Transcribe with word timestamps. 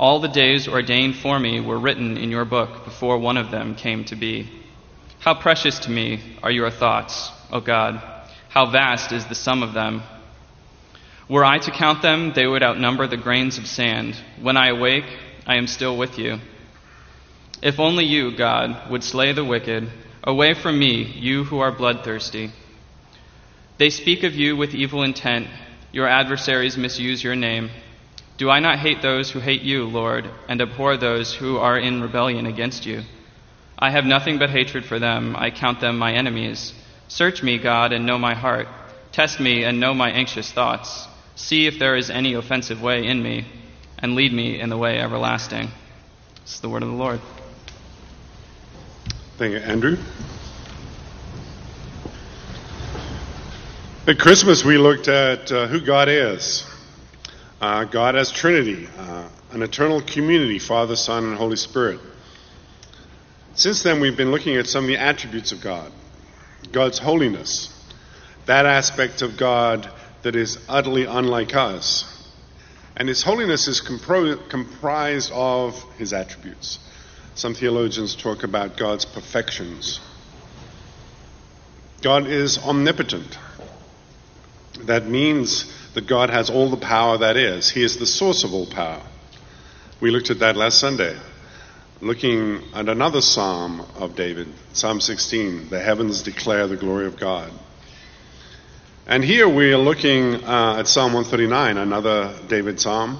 All 0.00 0.18
the 0.18 0.28
days 0.28 0.66
ordained 0.66 1.16
for 1.16 1.38
me 1.38 1.60
were 1.60 1.78
written 1.78 2.16
in 2.16 2.30
your 2.30 2.46
book 2.46 2.86
before 2.86 3.18
one 3.18 3.36
of 3.36 3.50
them 3.50 3.74
came 3.74 4.06
to 4.06 4.16
be. 4.16 4.48
How 5.18 5.34
precious 5.34 5.78
to 5.80 5.90
me 5.90 6.38
are 6.42 6.50
your 6.50 6.70
thoughts, 6.70 7.30
O 7.52 7.60
God! 7.60 8.00
How 8.48 8.64
vast 8.64 9.12
is 9.12 9.26
the 9.26 9.34
sum 9.34 9.62
of 9.62 9.74
them! 9.74 10.02
Were 11.28 11.44
I 11.44 11.58
to 11.58 11.70
count 11.70 12.00
them, 12.00 12.32
they 12.34 12.46
would 12.46 12.62
outnumber 12.62 13.06
the 13.06 13.18
grains 13.18 13.58
of 13.58 13.66
sand. 13.66 14.16
When 14.40 14.56
I 14.56 14.68
awake, 14.68 15.04
I 15.46 15.56
am 15.56 15.66
still 15.66 15.98
with 15.98 16.18
you. 16.18 16.38
If 17.60 17.78
only 17.78 18.06
you, 18.06 18.34
God, 18.34 18.90
would 18.90 19.04
slay 19.04 19.32
the 19.32 19.44
wicked, 19.44 19.90
away 20.24 20.54
from 20.54 20.78
me, 20.78 21.02
you 21.02 21.44
who 21.44 21.58
are 21.58 21.72
bloodthirsty. 21.72 22.52
They 23.76 23.90
speak 23.90 24.22
of 24.22 24.34
you 24.34 24.56
with 24.56 24.74
evil 24.74 25.02
intent. 25.02 25.48
Your 25.92 26.08
adversaries 26.08 26.78
misuse 26.78 27.22
your 27.22 27.36
name. 27.36 27.68
Do 28.40 28.48
I 28.48 28.60
not 28.60 28.78
hate 28.78 29.02
those 29.02 29.30
who 29.30 29.38
hate 29.38 29.60
you, 29.60 29.84
Lord, 29.84 30.24
and 30.48 30.62
abhor 30.62 30.96
those 30.96 31.34
who 31.34 31.58
are 31.58 31.78
in 31.78 32.00
rebellion 32.00 32.46
against 32.46 32.86
you? 32.86 33.02
I 33.78 33.90
have 33.90 34.06
nothing 34.06 34.38
but 34.38 34.48
hatred 34.48 34.86
for 34.86 34.98
them. 34.98 35.36
I 35.36 35.50
count 35.50 35.80
them 35.80 35.98
my 35.98 36.14
enemies. 36.14 36.72
Search 37.06 37.42
me, 37.42 37.58
God, 37.58 37.92
and 37.92 38.06
know 38.06 38.16
my 38.16 38.32
heart. 38.32 38.66
Test 39.12 39.40
me 39.40 39.64
and 39.64 39.78
know 39.78 39.92
my 39.92 40.10
anxious 40.10 40.50
thoughts. 40.50 41.06
See 41.34 41.66
if 41.66 41.78
there 41.78 41.98
is 41.98 42.08
any 42.08 42.32
offensive 42.32 42.80
way 42.80 43.06
in 43.06 43.22
me, 43.22 43.46
and 43.98 44.14
lead 44.14 44.32
me 44.32 44.58
in 44.58 44.70
the 44.70 44.78
way 44.78 44.98
everlasting. 44.98 45.68
Is 46.46 46.60
the 46.60 46.70
word 46.70 46.82
of 46.82 46.88
the 46.88 46.94
Lord. 46.94 47.20
Thank 49.36 49.52
you, 49.52 49.58
Andrew. 49.58 49.98
At 54.06 54.18
Christmas, 54.18 54.64
we 54.64 54.78
looked 54.78 55.08
at 55.08 55.52
uh, 55.52 55.66
who 55.66 55.78
God 55.78 56.08
is. 56.08 56.64
Uh, 57.60 57.84
God 57.84 58.16
as 58.16 58.30
Trinity, 58.30 58.88
uh, 58.96 59.28
an 59.50 59.62
eternal 59.62 60.00
community, 60.00 60.58
Father, 60.58 60.96
Son, 60.96 61.24
and 61.24 61.36
Holy 61.36 61.56
Spirit. 61.56 62.00
Since 63.52 63.82
then, 63.82 64.00
we've 64.00 64.16
been 64.16 64.30
looking 64.30 64.56
at 64.56 64.66
some 64.66 64.84
of 64.84 64.88
the 64.88 64.96
attributes 64.96 65.52
of 65.52 65.60
God 65.60 65.92
God's 66.72 66.98
holiness, 66.98 67.68
that 68.46 68.64
aspect 68.64 69.20
of 69.20 69.36
God 69.36 69.90
that 70.22 70.36
is 70.36 70.58
utterly 70.68 71.04
unlike 71.04 71.54
us. 71.54 72.06
And 72.96 73.08
His 73.08 73.22
holiness 73.22 73.68
is 73.68 73.82
compro- 73.82 74.48
comprised 74.48 75.30
of 75.32 75.82
His 75.98 76.14
attributes. 76.14 76.78
Some 77.34 77.54
theologians 77.54 78.14
talk 78.14 78.42
about 78.42 78.78
God's 78.78 79.04
perfections. 79.04 80.00
God 82.00 82.26
is 82.26 82.58
omnipotent. 82.58 83.38
That 84.84 85.06
means 85.06 85.70
that 85.94 86.06
God 86.06 86.30
has 86.30 86.50
all 86.50 86.68
the 86.68 86.76
power 86.76 87.18
that 87.18 87.36
is. 87.36 87.70
He 87.70 87.82
is 87.82 87.98
the 87.98 88.06
source 88.06 88.44
of 88.44 88.54
all 88.54 88.66
power. 88.66 89.02
We 90.00 90.10
looked 90.10 90.30
at 90.30 90.38
that 90.38 90.56
last 90.56 90.78
Sunday, 90.78 91.16
looking 92.00 92.62
at 92.74 92.88
another 92.88 93.20
psalm 93.20 93.80
of 93.96 94.16
David, 94.16 94.48
Psalm 94.72 95.00
16 95.00 95.68
The 95.68 95.80
heavens 95.80 96.22
declare 96.22 96.66
the 96.66 96.76
glory 96.76 97.06
of 97.06 97.18
God. 97.18 97.52
And 99.06 99.24
here 99.24 99.48
we 99.48 99.72
are 99.72 99.78
looking 99.78 100.44
uh, 100.44 100.76
at 100.78 100.86
Psalm 100.86 101.12
139, 101.12 101.76
another 101.78 102.32
David 102.46 102.80
psalm, 102.80 103.18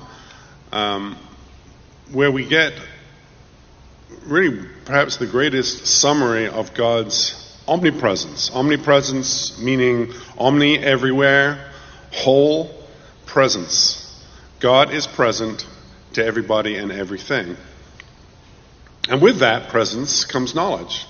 um, 0.70 1.16
where 2.12 2.30
we 2.30 2.46
get 2.46 2.72
really 4.24 4.66
perhaps 4.84 5.16
the 5.16 5.26
greatest 5.26 5.86
summary 5.86 6.48
of 6.48 6.74
God's 6.74 7.36
Omnipresence. 7.66 8.50
Omnipresence 8.52 9.58
meaning 9.58 10.12
omni 10.38 10.78
everywhere, 10.78 11.69
whole 12.12 12.70
presence. 13.26 14.24
God 14.60 14.92
is 14.92 15.06
present 15.06 15.66
to 16.14 16.24
everybody 16.24 16.76
and 16.76 16.90
everything. 16.90 17.56
And 19.08 19.22
with 19.22 19.38
that 19.38 19.70
presence 19.70 20.24
comes 20.24 20.54
knowledge. 20.54 21.06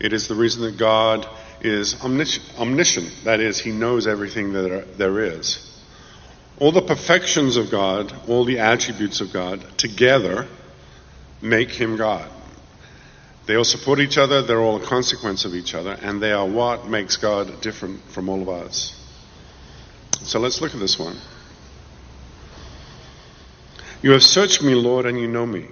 It 0.00 0.12
is 0.12 0.28
the 0.28 0.34
reason 0.34 0.62
that 0.62 0.78
God 0.78 1.26
is 1.60 2.02
omniscient. 2.02 3.24
That 3.24 3.40
is, 3.40 3.58
He 3.58 3.70
knows 3.70 4.06
everything 4.06 4.52
that 4.54 4.98
there 4.98 5.20
is. 5.20 5.68
All 6.58 6.72
the 6.72 6.82
perfections 6.82 7.56
of 7.56 7.70
God, 7.70 8.12
all 8.28 8.44
the 8.44 8.58
attributes 8.58 9.20
of 9.20 9.32
God 9.32 9.64
together 9.78 10.48
make 11.40 11.70
Him 11.70 11.96
God. 11.96 12.28
They 13.46 13.56
all 13.56 13.64
support 13.64 13.98
each 13.98 14.18
other, 14.18 14.42
they're 14.42 14.60
all 14.60 14.76
a 14.76 14.86
consequence 14.86 15.44
of 15.44 15.54
each 15.54 15.74
other, 15.74 15.98
and 16.00 16.22
they 16.22 16.32
are 16.32 16.46
what 16.46 16.88
makes 16.88 17.16
God 17.16 17.60
different 17.60 18.00
from 18.10 18.28
all 18.28 18.40
of 18.40 18.48
us. 18.48 19.01
So 20.24 20.38
let's 20.38 20.60
look 20.60 20.72
at 20.72 20.80
this 20.80 20.98
one. 20.98 21.16
You 24.02 24.12
have 24.12 24.22
searched 24.22 24.62
me, 24.62 24.74
Lord, 24.74 25.06
and 25.06 25.18
you 25.18 25.28
know 25.28 25.46
me. 25.46 25.66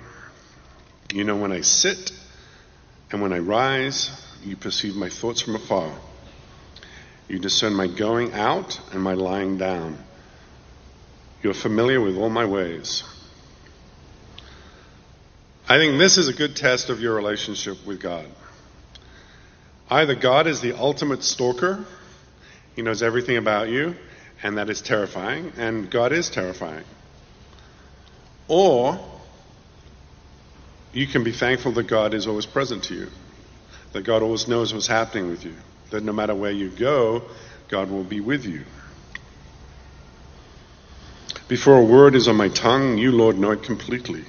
You 1.12 1.24
know 1.24 1.36
when 1.36 1.52
I 1.52 1.60
sit 1.62 2.12
and 3.10 3.22
when 3.22 3.32
I 3.32 3.38
rise, 3.38 4.10
you 4.44 4.56
perceive 4.56 4.94
my 4.96 5.08
thoughts 5.08 5.40
from 5.40 5.56
afar. 5.56 5.92
You 7.28 7.38
discern 7.38 7.74
my 7.74 7.86
going 7.86 8.32
out 8.32 8.80
and 8.92 9.02
my 9.02 9.14
lying 9.14 9.56
down. 9.56 9.98
You 11.42 11.50
are 11.50 11.54
familiar 11.54 12.00
with 12.00 12.16
all 12.16 12.30
my 12.30 12.44
ways. 12.44 13.04
I 15.68 15.78
think 15.78 15.98
this 15.98 16.18
is 16.18 16.26
a 16.26 16.32
good 16.32 16.56
test 16.56 16.90
of 16.90 17.00
your 17.00 17.14
relationship 17.14 17.86
with 17.86 18.00
God. 18.00 18.26
Either 19.88 20.16
God 20.16 20.48
is 20.48 20.60
the 20.60 20.76
ultimate 20.76 21.22
stalker, 21.22 21.84
He 22.74 22.82
knows 22.82 23.02
everything 23.02 23.36
about 23.36 23.68
you, 23.68 23.94
and 24.42 24.58
that 24.58 24.70
is 24.70 24.80
terrifying, 24.80 25.52
and 25.56 25.90
God 25.90 26.12
is 26.12 26.30
terrifying. 26.30 26.84
Or 28.48 28.98
you 30.92 31.06
can 31.06 31.22
be 31.22 31.32
thankful 31.32 31.72
that 31.72 31.84
God 31.84 32.14
is 32.14 32.26
always 32.26 32.46
present 32.46 32.84
to 32.84 32.94
you, 32.94 33.10
that 33.92 34.02
God 34.02 34.22
always 34.22 34.48
knows 34.48 34.74
what's 34.74 34.86
happening 34.86 35.28
with 35.28 35.44
you, 35.44 35.54
that 35.90 36.02
no 36.02 36.12
matter 36.12 36.34
where 36.34 36.50
you 36.50 36.68
go, 36.68 37.22
God 37.68 37.90
will 37.90 38.04
be 38.04 38.20
with 38.20 38.44
you. 38.44 38.64
Before 41.48 41.76
a 41.76 41.84
word 41.84 42.14
is 42.14 42.28
on 42.28 42.36
my 42.36 42.48
tongue, 42.48 42.98
you, 42.98 43.12
Lord, 43.12 43.38
know 43.38 43.50
it 43.50 43.62
completely. 43.62 44.24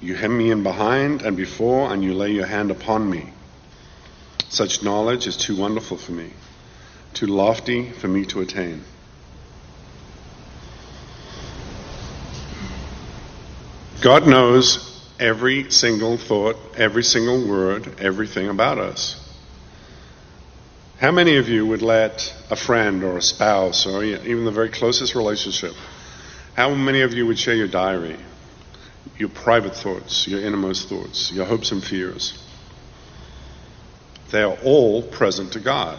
You 0.00 0.14
hem 0.14 0.36
me 0.36 0.50
in 0.50 0.62
behind 0.62 1.22
and 1.22 1.36
before, 1.36 1.92
and 1.92 2.02
you 2.02 2.14
lay 2.14 2.32
your 2.32 2.46
hand 2.46 2.70
upon 2.70 3.08
me. 3.08 3.32
Such 4.48 4.82
knowledge 4.82 5.26
is 5.26 5.36
too 5.36 5.56
wonderful 5.56 5.96
for 5.96 6.12
me, 6.12 6.32
too 7.14 7.26
lofty 7.26 7.90
for 7.90 8.08
me 8.08 8.24
to 8.26 8.40
attain. 8.40 8.82
God 14.00 14.26
knows 14.26 14.86
every 15.18 15.70
single 15.70 16.16
thought, 16.16 16.56
every 16.76 17.04
single 17.04 17.46
word, 17.46 18.00
everything 18.00 18.48
about 18.48 18.78
us. 18.78 19.16
How 20.98 21.10
many 21.10 21.36
of 21.36 21.48
you 21.48 21.66
would 21.66 21.82
let 21.82 22.34
a 22.50 22.56
friend 22.56 23.02
or 23.04 23.18
a 23.18 23.22
spouse 23.22 23.86
or 23.86 24.02
even 24.04 24.44
the 24.44 24.50
very 24.50 24.70
closest 24.70 25.14
relationship, 25.14 25.74
how 26.54 26.74
many 26.74 27.02
of 27.02 27.12
you 27.12 27.26
would 27.26 27.38
share 27.38 27.54
your 27.54 27.68
diary, 27.68 28.16
your 29.18 29.28
private 29.28 29.76
thoughts, 29.76 30.26
your 30.26 30.40
innermost 30.40 30.88
thoughts, 30.88 31.30
your 31.32 31.44
hopes 31.44 31.72
and 31.72 31.82
fears? 31.82 32.42
They 34.30 34.42
are 34.42 34.56
all 34.62 35.02
present 35.02 35.52
to 35.54 35.60
God. 35.60 35.98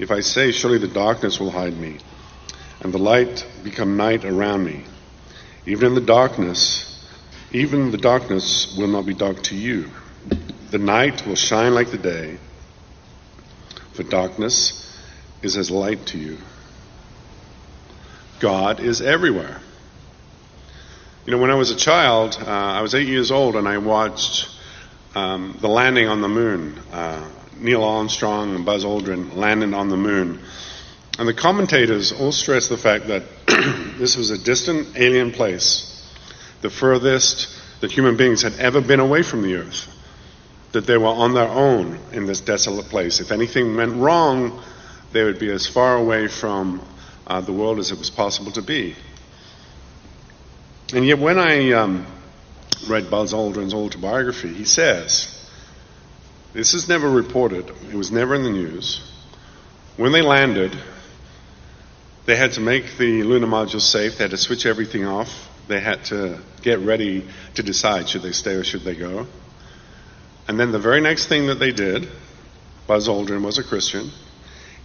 If 0.00 0.10
I 0.10 0.20
say, 0.20 0.50
Surely 0.50 0.78
the 0.78 0.88
darkness 0.88 1.38
will 1.38 1.50
hide 1.50 1.76
me, 1.76 1.98
and 2.80 2.90
the 2.90 2.98
light 2.98 3.46
become 3.62 3.98
night 3.98 4.24
around 4.24 4.64
me, 4.64 4.84
even 5.66 5.88
in 5.88 5.94
the 5.94 6.00
darkness, 6.00 7.06
even 7.52 7.90
the 7.90 7.98
darkness 7.98 8.74
will 8.78 8.88
not 8.88 9.04
be 9.04 9.12
dark 9.12 9.42
to 9.44 9.54
you. 9.54 9.90
The 10.70 10.78
night 10.78 11.26
will 11.26 11.34
shine 11.34 11.74
like 11.74 11.90
the 11.90 11.98
day 11.98 12.38
for 13.92 14.02
darkness 14.04 14.98
is 15.42 15.58
as 15.58 15.70
light 15.70 16.06
to 16.06 16.18
you. 16.18 16.38
God 18.38 18.80
is 18.80 19.02
everywhere. 19.02 19.60
You 21.26 21.32
know, 21.32 21.38
when 21.38 21.50
I 21.50 21.56
was 21.56 21.70
a 21.72 21.76
child, 21.76 22.38
uh, 22.40 22.46
I 22.46 22.80
was 22.80 22.94
eight 22.94 23.06
years 23.06 23.30
old, 23.30 23.54
and 23.54 23.68
I 23.68 23.76
watched 23.76 24.48
um, 25.14 25.58
the 25.60 25.68
landing 25.68 26.08
on 26.08 26.22
the 26.22 26.28
moon. 26.28 26.78
Uh, 26.90 27.28
Neil 27.60 27.84
Armstrong 27.84 28.54
and 28.54 28.64
Buzz 28.64 28.84
Aldrin 28.84 29.36
landed 29.36 29.74
on 29.74 29.88
the 29.88 29.96
moon. 29.96 30.40
And 31.18 31.28
the 31.28 31.34
commentators 31.34 32.12
all 32.12 32.32
stress 32.32 32.68
the 32.68 32.78
fact 32.78 33.08
that 33.08 33.22
this 33.98 34.16
was 34.16 34.30
a 34.30 34.38
distant 34.38 34.96
alien 34.96 35.32
place, 35.32 36.08
the 36.62 36.70
furthest 36.70 37.56
that 37.80 37.90
human 37.90 38.16
beings 38.16 38.42
had 38.42 38.54
ever 38.54 38.80
been 38.80 39.00
away 39.00 39.22
from 39.22 39.42
the 39.42 39.56
earth 39.56 39.86
that 40.72 40.86
they 40.86 40.96
were 40.96 41.06
on 41.06 41.34
their 41.34 41.48
own 41.48 41.98
in 42.12 42.26
this 42.26 42.40
desolate 42.40 42.86
place. 42.86 43.20
If 43.20 43.32
anything 43.32 43.76
went 43.76 43.96
wrong, 43.96 44.62
they 45.12 45.24
would 45.24 45.38
be 45.38 45.50
as 45.50 45.66
far 45.66 45.96
away 45.96 46.28
from 46.28 46.80
uh, 47.26 47.40
the 47.40 47.52
world 47.52 47.78
as 47.78 47.90
it 47.90 47.98
was 47.98 48.10
possible 48.10 48.52
to 48.52 48.62
be. 48.62 48.94
And 50.94 51.04
yet, 51.06 51.18
when 51.18 51.38
I 51.38 51.72
um, 51.72 52.06
read 52.88 53.10
Buzz 53.10 53.32
Aldrin's 53.32 53.74
autobiography, 53.74 54.52
he 54.52 54.64
says, 54.64 55.39
this 56.52 56.74
is 56.74 56.88
never 56.88 57.08
reported, 57.08 57.68
it 57.68 57.94
was 57.94 58.10
never 58.10 58.34
in 58.34 58.42
the 58.42 58.50
news. 58.50 59.00
When 59.96 60.12
they 60.12 60.22
landed, 60.22 60.76
they 62.26 62.36
had 62.36 62.52
to 62.52 62.60
make 62.60 62.96
the 62.96 63.22
lunar 63.22 63.46
module 63.46 63.80
safe, 63.80 64.18
they 64.18 64.24
had 64.24 64.30
to 64.30 64.36
switch 64.36 64.66
everything 64.66 65.04
off, 65.04 65.48
they 65.68 65.80
had 65.80 66.04
to 66.06 66.40
get 66.62 66.80
ready 66.80 67.26
to 67.54 67.62
decide 67.62 68.08
should 68.08 68.22
they 68.22 68.32
stay 68.32 68.54
or 68.54 68.64
should 68.64 68.82
they 68.82 68.94
go. 68.96 69.26
And 70.48 70.58
then 70.58 70.72
the 70.72 70.78
very 70.78 71.00
next 71.00 71.26
thing 71.26 71.46
that 71.46 71.60
they 71.60 71.72
did, 71.72 72.08
Buzz 72.86 73.08
Aldrin 73.08 73.42
was 73.42 73.58
a 73.58 73.62
Christian, 73.62 74.10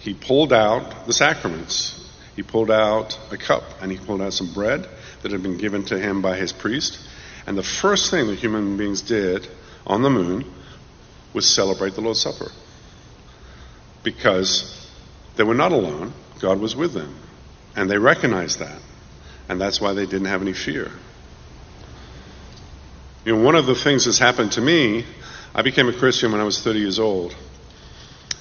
he 0.05 0.13
pulled 0.13 0.53
out 0.53 1.07
the 1.07 1.13
sacraments. 1.13 2.01
He 2.35 2.43
pulled 2.43 2.69
out 2.69 3.17
a 3.31 3.37
cup 3.37 3.63
and 3.81 3.91
he 3.91 3.97
pulled 3.97 4.21
out 4.21 4.33
some 4.33 4.53
bread 4.53 4.87
that 5.23 5.31
had 5.31 5.41
been 5.41 5.57
given 5.57 5.83
to 5.85 5.97
him 5.97 6.21
by 6.21 6.37
his 6.37 6.53
priest. 6.53 6.99
And 7.47 7.57
the 7.57 7.63
first 7.63 8.11
thing 8.11 8.27
that 8.27 8.37
human 8.37 8.77
beings 8.77 9.01
did 9.01 9.47
on 9.87 10.03
the 10.03 10.09
moon 10.09 10.45
was 11.35 11.47
celebrate 11.47 11.93
the 11.93 12.01
Lord's 12.01 12.21
Supper. 12.21 12.51
Because 14.03 14.89
they 15.35 15.43
were 15.43 15.53
not 15.53 15.71
alone, 15.71 16.13
God 16.39 16.59
was 16.59 16.75
with 16.75 16.93
them. 16.93 17.15
And 17.75 17.89
they 17.89 17.97
recognized 17.97 18.59
that. 18.59 18.81
And 19.47 19.61
that's 19.61 19.79
why 19.79 19.93
they 19.93 20.05
didn't 20.05 20.25
have 20.25 20.41
any 20.41 20.53
fear. 20.53 20.91
You 23.25 23.35
know, 23.35 23.43
one 23.43 23.55
of 23.55 23.67
the 23.67 23.75
things 23.75 24.05
that's 24.05 24.17
happened 24.17 24.53
to 24.53 24.61
me 24.61 25.05
I 25.57 25.61
became 25.61 25.87
a 25.87 25.93
Christian 25.93 26.33
when 26.33 26.41
I 26.41 26.43
was 26.43 26.61
30 26.61 26.79
years 26.79 26.99
old. 26.99 27.33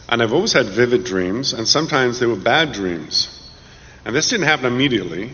And 0.08 0.20
I've 0.20 0.32
always 0.32 0.52
had 0.52 0.66
vivid 0.66 1.04
dreams, 1.04 1.52
and 1.52 1.66
sometimes 1.66 2.18
they 2.18 2.26
were 2.26 2.34
bad 2.36 2.72
dreams. 2.72 3.52
And 4.04 4.14
this 4.14 4.28
didn't 4.28 4.46
happen 4.46 4.66
immediately, 4.66 5.30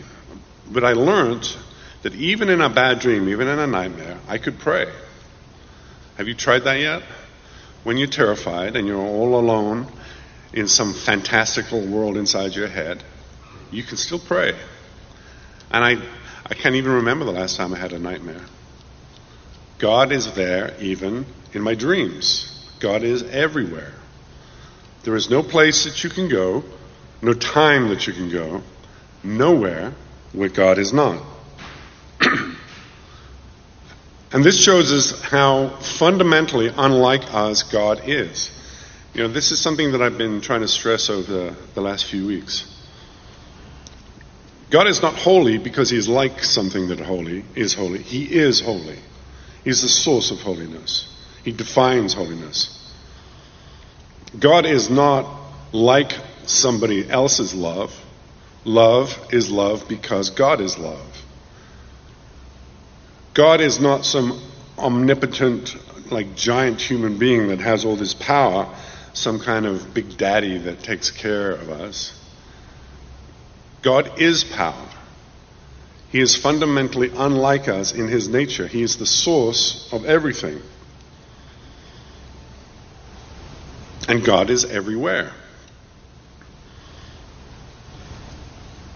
but 0.70 0.84
I 0.84 0.92
learned 0.92 1.56
that 2.02 2.14
even 2.14 2.50
in 2.50 2.60
a 2.60 2.68
bad 2.68 2.98
dream, 3.00 3.30
even 3.30 3.48
in 3.48 3.58
a 3.58 3.66
nightmare, 3.66 4.18
I 4.28 4.36
could 4.36 4.58
pray. 4.58 4.92
Have 6.18 6.28
you 6.28 6.34
tried 6.34 6.64
that 6.64 6.78
yet? 6.78 7.02
When 7.82 7.96
you're 7.96 8.08
terrified 8.08 8.76
and 8.76 8.86
you're 8.86 9.00
all 9.00 9.38
alone 9.38 9.86
in 10.52 10.68
some 10.68 10.92
fantastical 10.92 11.80
world 11.86 12.16
inside 12.16 12.54
your 12.54 12.68
head, 12.68 13.02
you 13.70 13.82
can 13.82 13.96
still 13.96 14.18
pray. 14.18 14.54
And 15.70 15.84
I, 15.84 15.96
I 16.46 16.54
can't 16.54 16.74
even 16.74 16.92
remember 16.92 17.24
the 17.24 17.32
last 17.32 17.56
time 17.56 17.72
I 17.72 17.78
had 17.78 17.92
a 17.92 17.98
nightmare. 17.98 18.44
God 19.78 20.12
is 20.12 20.32
there 20.34 20.74
even 20.80 21.24
in 21.52 21.62
my 21.62 21.74
dreams. 21.74 22.70
God 22.80 23.02
is 23.02 23.22
everywhere. 23.22 23.92
There 25.04 25.16
is 25.16 25.30
no 25.30 25.42
place 25.42 25.84
that 25.84 26.04
you 26.04 26.10
can 26.10 26.28
go, 26.28 26.62
no 27.22 27.32
time 27.32 27.88
that 27.88 28.06
you 28.06 28.12
can 28.12 28.30
go, 28.30 28.62
nowhere 29.22 29.94
where 30.32 30.50
God 30.50 30.78
is 30.78 30.92
not. 30.92 31.22
and 34.32 34.44
this 34.44 34.62
shows 34.62 34.92
us 34.92 35.20
how 35.22 35.68
fundamentally 35.68 36.72
unlike 36.76 37.34
us 37.34 37.64
God 37.64 38.02
is. 38.08 38.50
You 39.12 39.22
know, 39.22 39.28
this 39.28 39.50
is 39.50 39.60
something 39.60 39.92
that 39.92 40.02
I've 40.02 40.18
been 40.18 40.40
trying 40.40 40.60
to 40.60 40.68
stress 40.68 41.10
over 41.10 41.56
the 41.74 41.80
last 41.80 42.04
few 42.04 42.26
weeks. 42.26 42.66
God 44.70 44.86
is 44.86 45.02
not 45.02 45.14
holy 45.16 45.58
because 45.58 45.90
he 45.90 45.96
is 45.96 46.08
like 46.08 46.44
something 46.44 46.88
that 46.88 47.00
holy 47.00 47.44
is 47.56 47.74
holy. 47.74 47.98
He 48.02 48.22
is 48.24 48.60
holy. 48.60 49.00
He's 49.64 49.82
the 49.82 49.88
source 49.88 50.30
of 50.30 50.40
holiness. 50.40 51.12
He 51.42 51.50
defines 51.50 52.14
holiness. 52.14 52.76
God 54.38 54.64
is 54.64 54.88
not 54.88 55.26
like 55.72 56.12
somebody 56.46 57.08
else's 57.10 57.52
love. 57.52 57.92
Love 58.64 59.18
is 59.32 59.50
love 59.50 59.88
because 59.88 60.30
God 60.30 60.60
is 60.60 60.78
love. 60.78 61.09
God 63.34 63.60
is 63.60 63.80
not 63.80 64.04
some 64.04 64.40
omnipotent, 64.78 65.76
like 66.10 66.34
giant 66.34 66.80
human 66.80 67.18
being 67.18 67.48
that 67.48 67.60
has 67.60 67.84
all 67.84 67.96
this 67.96 68.14
power, 68.14 68.68
some 69.12 69.38
kind 69.38 69.66
of 69.66 69.94
big 69.94 70.16
daddy 70.16 70.58
that 70.58 70.82
takes 70.82 71.10
care 71.10 71.52
of 71.52 71.70
us. 71.70 72.16
God 73.82 74.20
is 74.20 74.44
power. 74.44 74.88
He 76.10 76.20
is 76.20 76.36
fundamentally 76.36 77.10
unlike 77.14 77.68
us 77.68 77.92
in 77.92 78.08
his 78.08 78.28
nature. 78.28 78.66
He 78.66 78.82
is 78.82 78.96
the 78.96 79.06
source 79.06 79.88
of 79.92 80.04
everything. 80.04 80.60
And 84.08 84.24
God 84.24 84.50
is 84.50 84.64
everywhere. 84.64 85.32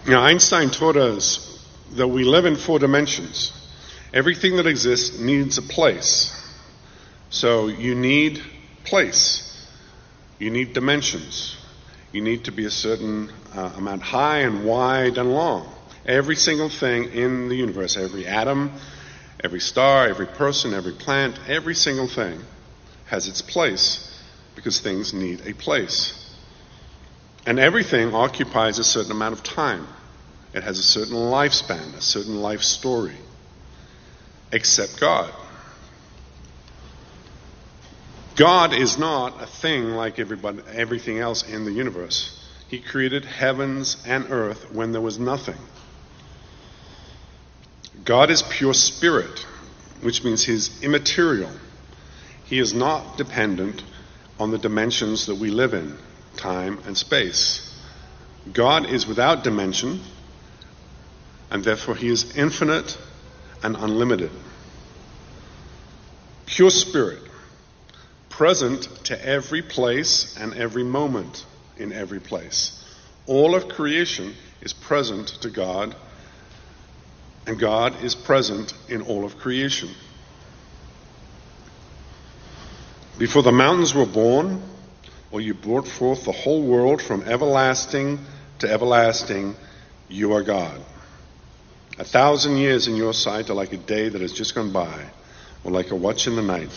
Now, 0.05 0.23
Einstein 0.23 0.69
taught 0.69 0.97
us 0.97 1.65
that 1.93 2.07
we 2.07 2.25
live 2.25 2.45
in 2.45 2.57
four 2.57 2.79
dimensions. 2.79 3.64
Everything 4.15 4.55
that 4.55 4.65
exists 4.65 5.19
needs 5.19 5.57
a 5.57 5.61
place. 5.61 6.31
So 7.29 7.67
you 7.67 7.95
need 7.95 8.41
place. 8.85 9.67
You 10.39 10.51
need 10.51 10.71
dimensions. 10.71 11.57
You 12.13 12.21
need 12.21 12.45
to 12.45 12.53
be 12.53 12.63
a 12.63 12.71
certain 12.71 13.29
uh, 13.53 13.73
amount 13.75 14.03
high 14.03 14.39
and 14.39 14.63
wide 14.63 15.17
and 15.17 15.33
long. 15.33 15.69
Every 16.05 16.37
single 16.37 16.69
thing 16.69 17.11
in 17.11 17.49
the 17.49 17.55
universe, 17.55 17.97
every 17.97 18.25
atom, 18.25 18.71
every 19.43 19.59
star, 19.59 20.07
every 20.07 20.27
person, 20.27 20.73
every 20.73 20.93
plant, 20.93 21.37
every 21.49 21.75
single 21.75 22.07
thing 22.07 22.39
has 23.07 23.27
its 23.27 23.41
place 23.41 24.17
because 24.55 24.79
things 24.79 25.13
need 25.13 25.41
a 25.45 25.53
place. 25.53 26.33
And 27.45 27.59
everything 27.59 28.15
occupies 28.15 28.79
a 28.79 28.83
certain 28.85 29.11
amount 29.11 29.33
of 29.33 29.43
time. 29.43 29.85
It 30.53 30.63
has 30.63 30.79
a 30.79 30.83
certain 30.83 31.15
lifespan, 31.15 31.97
a 31.97 32.01
certain 32.01 32.41
life 32.41 32.61
story, 32.61 33.17
except 34.51 34.99
God. 34.99 35.31
God 38.35 38.73
is 38.73 38.97
not 38.97 39.41
a 39.41 39.45
thing 39.45 39.91
like 39.91 40.19
everybody, 40.19 40.59
everything 40.73 41.19
else 41.19 41.43
in 41.43 41.65
the 41.65 41.71
universe. 41.71 42.31
He 42.67 42.79
created 42.79 43.25
heavens 43.25 43.97
and 44.05 44.27
earth 44.29 44.71
when 44.71 44.91
there 44.91 45.01
was 45.01 45.19
nothing. 45.19 45.57
God 48.03 48.29
is 48.29 48.41
pure 48.43 48.73
spirit. 48.73 49.45
which 50.01 50.23
means 50.23 50.43
he's 50.43 50.83
immaterial. 50.83 51.49
He 52.45 52.59
is 52.59 52.73
not 52.73 53.17
dependent 53.17 53.83
on 54.39 54.51
the 54.51 54.57
dimensions 54.57 55.27
that 55.27 55.35
we 55.35 55.49
live 55.49 55.73
in, 55.73 55.97
time 56.35 56.79
and 56.85 56.97
space. 56.97 57.73
God 58.51 58.85
is 58.87 59.07
without 59.07 59.43
dimension, 59.43 60.01
and 61.49 61.63
therefore 61.63 61.95
he 61.95 62.09
is 62.09 62.37
infinite 62.37 62.97
and 63.65 63.75
unlimited. 63.75 64.29
Pure 66.45 66.69
spirit, 66.69 67.23
present 68.29 68.83
to 69.05 69.25
every 69.27 69.63
place 69.63 70.37
and 70.37 70.53
every 70.53 70.83
moment 70.83 71.43
in 71.75 71.91
every 71.91 72.19
place. 72.19 72.83
All 73.25 73.55
of 73.55 73.67
creation 73.67 74.35
is 74.61 74.71
present 74.71 75.29
to 75.41 75.49
God, 75.49 75.95
and 77.47 77.57
God 77.57 78.03
is 78.03 78.13
present 78.13 78.71
in 78.87 79.01
all 79.01 79.25
of 79.25 79.39
creation. 79.39 79.89
Before 83.17 83.41
the 83.41 83.51
mountains 83.51 83.95
were 83.95 84.05
born, 84.05 84.61
or 85.31 85.41
you 85.41 85.55
brought 85.55 85.87
forth 85.87 86.23
the 86.25 86.31
whole 86.31 86.61
world 86.61 87.01
from 87.01 87.23
everlasting 87.23 88.19
to 88.59 88.71
everlasting, 88.71 89.55
you 90.07 90.33
are 90.33 90.43
God. 90.43 90.79
A 91.97 92.03
thousand 92.03 92.57
years 92.57 92.87
in 92.87 92.95
your 92.95 93.13
sight 93.13 93.49
are 93.49 93.53
like 93.53 93.71
a 93.71 93.77
day 93.77 94.09
that 94.09 94.21
has 94.21 94.33
just 94.33 94.53
gone 94.53 94.71
by, 94.71 95.05
or 95.63 95.71
like 95.71 95.91
a 95.91 95.95
watch 95.95 96.27
in 96.27 96.35
the 96.35 96.41
night. 96.41 96.69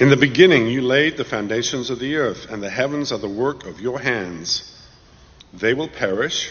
In 0.00 0.10
the 0.10 0.16
beginning, 0.16 0.66
you 0.66 0.82
laid 0.82 1.16
the 1.16 1.24
foundations 1.24 1.90
of 1.90 2.00
the 2.00 2.16
earth, 2.16 2.50
and 2.50 2.60
the 2.60 2.70
heavens 2.70 3.12
are 3.12 3.18
the 3.18 3.28
work 3.28 3.64
of 3.64 3.80
your 3.80 4.00
hands. 4.00 4.70
They 5.52 5.72
will 5.74 5.86
perish, 5.86 6.50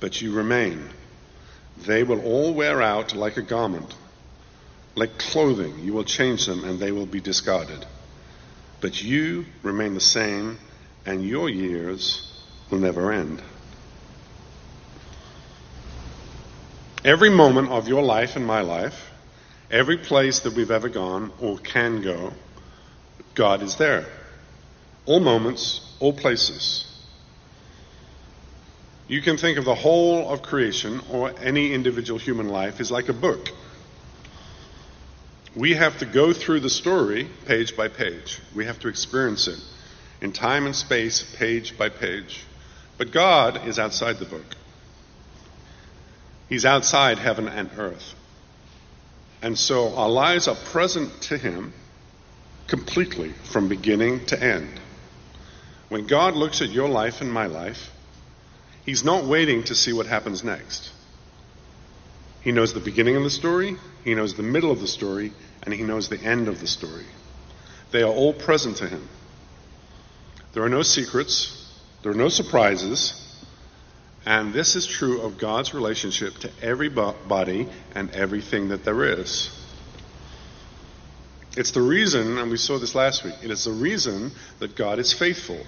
but 0.00 0.22
you 0.22 0.32
remain. 0.32 0.88
They 1.76 2.02
will 2.02 2.20
all 2.20 2.54
wear 2.54 2.80
out 2.80 3.14
like 3.14 3.36
a 3.36 3.42
garment. 3.42 3.94
Like 4.94 5.18
clothing, 5.18 5.80
you 5.80 5.92
will 5.92 6.04
change 6.04 6.46
them, 6.46 6.64
and 6.64 6.80
they 6.80 6.92
will 6.92 7.04
be 7.04 7.20
discarded. 7.20 7.84
But 8.80 9.02
you 9.02 9.44
remain 9.62 9.92
the 9.92 10.00
same, 10.00 10.58
and 11.04 11.22
your 11.22 11.50
years 11.50 12.26
will 12.70 12.78
never 12.78 13.12
end. 13.12 13.42
Every 17.04 17.30
moment 17.30 17.70
of 17.70 17.88
your 17.88 18.02
life 18.02 18.36
and 18.36 18.46
my 18.46 18.60
life, 18.60 19.10
every 19.70 19.96
place 19.96 20.40
that 20.40 20.52
we've 20.52 20.70
ever 20.70 20.90
gone 20.90 21.32
or 21.40 21.56
can 21.56 22.02
go, 22.02 22.32
God 23.34 23.62
is 23.62 23.76
there. 23.76 24.06
All 25.06 25.20
moments, 25.20 25.80
all 25.98 26.12
places. 26.12 26.86
You 29.08 29.22
can 29.22 29.38
think 29.38 29.56
of 29.56 29.64
the 29.64 29.74
whole 29.74 30.28
of 30.28 30.42
creation 30.42 31.00
or 31.10 31.32
any 31.40 31.72
individual 31.72 32.18
human 32.18 32.48
life 32.48 32.80
as 32.80 32.90
like 32.90 33.08
a 33.08 33.14
book. 33.14 33.48
We 35.56 35.74
have 35.74 35.98
to 35.98 36.04
go 36.04 36.32
through 36.32 36.60
the 36.60 36.70
story 36.70 37.28
page 37.46 37.76
by 37.76 37.88
page. 37.88 38.40
We 38.54 38.66
have 38.66 38.78
to 38.80 38.88
experience 38.88 39.48
it 39.48 39.58
in 40.20 40.32
time 40.32 40.66
and 40.66 40.76
space, 40.76 41.34
page 41.36 41.78
by 41.78 41.88
page. 41.88 42.44
But 42.98 43.10
God 43.10 43.66
is 43.66 43.78
outside 43.78 44.18
the 44.18 44.26
book. 44.26 44.44
He's 46.50 46.66
outside 46.66 47.18
heaven 47.18 47.48
and 47.48 47.70
earth. 47.78 48.14
And 49.40 49.56
so 49.56 49.94
our 49.94 50.10
lives 50.10 50.48
are 50.48 50.56
present 50.56 51.22
to 51.22 51.38
Him 51.38 51.72
completely 52.66 53.32
from 53.44 53.68
beginning 53.68 54.26
to 54.26 54.42
end. 54.42 54.68
When 55.88 56.06
God 56.06 56.34
looks 56.34 56.60
at 56.60 56.70
your 56.70 56.88
life 56.88 57.20
and 57.20 57.32
my 57.32 57.46
life, 57.46 57.90
He's 58.84 59.04
not 59.04 59.24
waiting 59.24 59.62
to 59.64 59.74
see 59.76 59.92
what 59.92 60.06
happens 60.06 60.42
next. 60.42 60.90
He 62.42 62.50
knows 62.50 62.74
the 62.74 62.80
beginning 62.80 63.16
of 63.16 63.22
the 63.22 63.30
story, 63.30 63.76
He 64.02 64.14
knows 64.14 64.34
the 64.34 64.42
middle 64.42 64.72
of 64.72 64.80
the 64.80 64.88
story, 64.88 65.32
and 65.62 65.72
He 65.72 65.84
knows 65.84 66.08
the 66.08 66.20
end 66.20 66.48
of 66.48 66.60
the 66.60 66.66
story. 66.66 67.06
They 67.92 68.02
are 68.02 68.12
all 68.12 68.32
present 68.32 68.78
to 68.78 68.88
Him. 68.88 69.08
There 70.52 70.64
are 70.64 70.68
no 70.68 70.82
secrets, 70.82 71.72
there 72.02 72.10
are 72.10 72.16
no 72.16 72.28
surprises, 72.28 73.29
and 74.26 74.52
this 74.52 74.76
is 74.76 74.86
true 74.86 75.22
of 75.22 75.38
God's 75.38 75.72
relationship 75.72 76.34
to 76.38 76.50
everybody 76.62 77.68
and 77.94 78.10
everything 78.10 78.68
that 78.68 78.84
there 78.84 79.04
is. 79.04 79.56
It's 81.56 81.72
the 81.72 81.82
reason, 81.82 82.38
and 82.38 82.50
we 82.50 82.56
saw 82.56 82.78
this 82.78 82.94
last 82.94 83.24
week, 83.24 83.34
it 83.42 83.50
is 83.50 83.64
the 83.64 83.72
reason 83.72 84.30
that 84.60 84.76
God 84.76 84.98
is 84.98 85.12
faithful. 85.12 85.58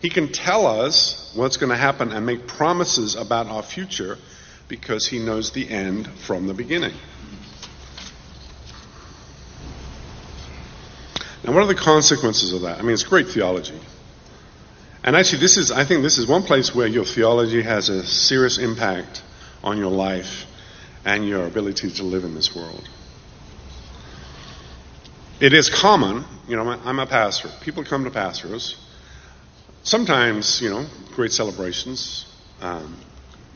He 0.00 0.08
can 0.08 0.32
tell 0.32 0.66
us 0.66 1.32
what's 1.36 1.56
going 1.56 1.70
to 1.70 1.76
happen 1.76 2.10
and 2.10 2.24
make 2.24 2.46
promises 2.46 3.14
about 3.14 3.46
our 3.48 3.62
future 3.62 4.18
because 4.68 5.06
he 5.06 5.18
knows 5.18 5.52
the 5.52 5.68
end 5.68 6.08
from 6.08 6.46
the 6.46 6.54
beginning. 6.54 6.94
Now, 11.44 11.52
what 11.52 11.64
are 11.64 11.66
the 11.66 11.74
consequences 11.74 12.52
of 12.52 12.62
that? 12.62 12.78
I 12.78 12.82
mean, 12.82 12.92
it's 12.92 13.02
great 13.02 13.28
theology. 13.28 13.78
And 15.04 15.16
actually, 15.16 15.40
this 15.40 15.56
is, 15.56 15.72
I 15.72 15.84
think 15.84 16.02
this 16.02 16.18
is 16.18 16.26
one 16.26 16.44
place 16.44 16.74
where 16.74 16.86
your 16.86 17.04
theology 17.04 17.62
has 17.62 17.88
a 17.88 18.04
serious 18.06 18.58
impact 18.58 19.22
on 19.64 19.78
your 19.78 19.90
life 19.90 20.46
and 21.04 21.26
your 21.26 21.46
ability 21.46 21.90
to 21.90 22.04
live 22.04 22.24
in 22.24 22.34
this 22.34 22.54
world. 22.54 22.88
It 25.40 25.52
is 25.52 25.68
common, 25.68 26.24
you 26.46 26.54
know, 26.54 26.68
I'm 26.68 27.00
a 27.00 27.06
pastor. 27.06 27.48
People 27.62 27.82
come 27.82 28.04
to 28.04 28.10
pastors. 28.10 28.76
Sometimes, 29.82 30.60
you 30.62 30.70
know, 30.70 30.86
great 31.16 31.32
celebrations, 31.32 32.26
um, 32.60 32.96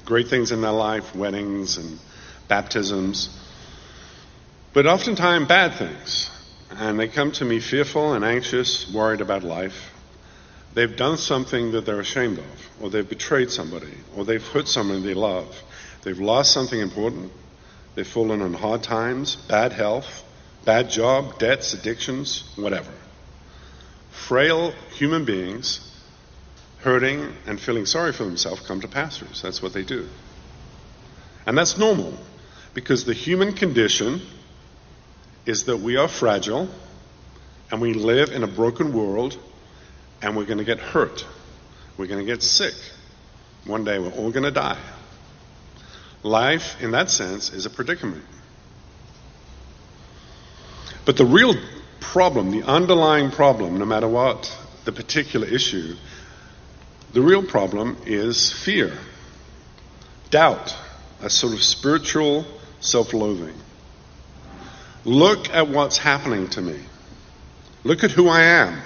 great 0.04 0.26
things 0.26 0.50
in 0.50 0.60
their 0.60 0.72
life, 0.72 1.14
weddings 1.14 1.76
and 1.76 2.00
baptisms, 2.48 3.40
but 4.72 4.86
oftentimes 4.86 5.46
bad 5.46 5.74
things. 5.74 6.28
And 6.70 6.98
they 6.98 7.06
come 7.06 7.30
to 7.32 7.44
me 7.44 7.60
fearful 7.60 8.14
and 8.14 8.24
anxious, 8.24 8.92
worried 8.92 9.20
about 9.20 9.44
life. 9.44 9.92
They've 10.76 10.94
done 10.94 11.16
something 11.16 11.72
that 11.72 11.86
they're 11.86 12.00
ashamed 12.00 12.38
of, 12.38 12.70
or 12.82 12.90
they've 12.90 13.08
betrayed 13.08 13.50
somebody, 13.50 13.94
or 14.14 14.26
they've 14.26 14.46
hurt 14.46 14.68
someone 14.68 15.02
they 15.02 15.14
love. 15.14 15.62
They've 16.02 16.18
lost 16.18 16.52
something 16.52 16.78
important. 16.78 17.32
They've 17.94 18.06
fallen 18.06 18.42
on 18.42 18.52
hard 18.52 18.82
times, 18.82 19.36
bad 19.36 19.72
health, 19.72 20.22
bad 20.66 20.90
job, 20.90 21.38
debts, 21.38 21.72
addictions, 21.72 22.52
whatever. 22.56 22.90
Frail 24.10 24.72
human 24.92 25.24
beings 25.24 25.80
hurting 26.80 27.32
and 27.46 27.58
feeling 27.58 27.86
sorry 27.86 28.12
for 28.12 28.24
themselves 28.24 28.60
come 28.60 28.82
to 28.82 28.88
pastors. 28.88 29.40
That's 29.40 29.62
what 29.62 29.72
they 29.72 29.82
do. 29.82 30.06
And 31.46 31.56
that's 31.56 31.78
normal 31.78 32.12
because 32.74 33.06
the 33.06 33.14
human 33.14 33.54
condition 33.54 34.20
is 35.46 35.64
that 35.64 35.78
we 35.78 35.96
are 35.96 36.06
fragile 36.06 36.68
and 37.70 37.80
we 37.80 37.94
live 37.94 38.30
in 38.30 38.42
a 38.42 38.46
broken 38.46 38.92
world 38.92 39.38
and 40.22 40.36
we're 40.36 40.44
going 40.44 40.58
to 40.58 40.64
get 40.64 40.78
hurt. 40.78 41.26
We're 41.96 42.06
going 42.06 42.20
to 42.20 42.26
get 42.26 42.42
sick. 42.42 42.74
One 43.64 43.84
day 43.84 43.98
we're 43.98 44.10
all 44.10 44.30
going 44.30 44.44
to 44.44 44.50
die. 44.50 44.78
Life, 46.22 46.82
in 46.82 46.92
that 46.92 47.10
sense, 47.10 47.52
is 47.52 47.66
a 47.66 47.70
predicament. 47.70 48.24
But 51.04 51.16
the 51.16 51.24
real 51.24 51.54
problem, 52.00 52.50
the 52.50 52.64
underlying 52.64 53.30
problem, 53.30 53.78
no 53.78 53.84
matter 53.84 54.08
what 54.08 54.52
the 54.84 54.92
particular 54.92 55.46
issue, 55.46 55.94
the 57.12 57.20
real 57.20 57.42
problem 57.42 57.96
is 58.04 58.52
fear, 58.52 58.92
doubt, 60.30 60.74
a 61.22 61.30
sort 61.30 61.54
of 61.54 61.62
spiritual 61.62 62.44
self 62.80 63.14
loathing. 63.14 63.54
Look 65.04 65.48
at 65.54 65.68
what's 65.68 65.98
happening 65.98 66.48
to 66.50 66.60
me. 66.60 66.80
Look 67.84 68.02
at 68.02 68.10
who 68.10 68.28
I 68.28 68.42
am. 68.42 68.82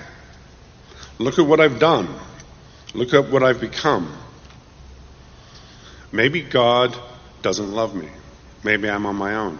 Look 1.20 1.38
at 1.38 1.44
what 1.44 1.60
I've 1.60 1.78
done. 1.78 2.08
Look 2.94 3.12
at 3.12 3.30
what 3.30 3.42
I've 3.42 3.60
become. 3.60 4.10
Maybe 6.10 6.40
God 6.40 6.96
doesn't 7.42 7.72
love 7.72 7.94
me. 7.94 8.08
Maybe 8.64 8.88
I'm 8.88 9.04
on 9.04 9.16
my 9.16 9.34
own. 9.34 9.58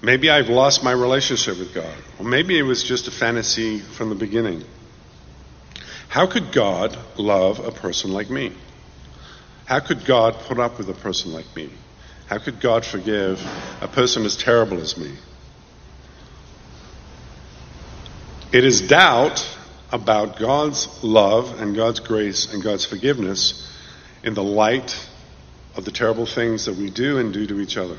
Maybe 0.00 0.30
I've 0.30 0.48
lost 0.48 0.84
my 0.84 0.92
relationship 0.92 1.58
with 1.58 1.74
God. 1.74 1.92
Or 2.20 2.24
maybe 2.24 2.56
it 2.56 2.62
was 2.62 2.84
just 2.84 3.08
a 3.08 3.10
fantasy 3.10 3.80
from 3.80 4.08
the 4.10 4.14
beginning. 4.14 4.62
How 6.06 6.28
could 6.28 6.52
God 6.52 6.96
love 7.18 7.58
a 7.58 7.72
person 7.72 8.12
like 8.12 8.30
me? 8.30 8.52
How 9.64 9.80
could 9.80 10.04
God 10.04 10.34
put 10.34 10.60
up 10.60 10.78
with 10.78 10.88
a 10.88 10.94
person 10.94 11.32
like 11.32 11.46
me? 11.56 11.68
How 12.28 12.38
could 12.38 12.60
God 12.60 12.84
forgive 12.84 13.44
a 13.80 13.88
person 13.88 14.24
as 14.24 14.36
terrible 14.36 14.80
as 14.80 14.96
me? 14.96 15.12
It 18.52 18.64
is 18.64 18.82
doubt 18.82 19.55
about 19.92 20.38
God's 20.38 21.02
love 21.02 21.60
and 21.60 21.76
God's 21.76 22.00
grace 22.00 22.52
and 22.52 22.62
God's 22.62 22.84
forgiveness 22.84 23.72
in 24.22 24.34
the 24.34 24.42
light 24.42 25.08
of 25.76 25.84
the 25.84 25.90
terrible 25.90 26.26
things 26.26 26.64
that 26.64 26.76
we 26.76 26.90
do 26.90 27.18
and 27.18 27.32
do 27.32 27.46
to 27.46 27.60
each 27.60 27.76
other. 27.76 27.98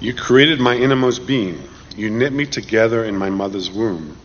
You 0.00 0.14
created 0.14 0.60
my 0.60 0.76
innermost 0.76 1.26
being. 1.26 1.62
You 1.96 2.10
knit 2.10 2.32
me 2.32 2.46
together 2.46 3.04
in 3.04 3.16
my 3.16 3.30
mother's 3.30 3.70
womb. 3.70 4.16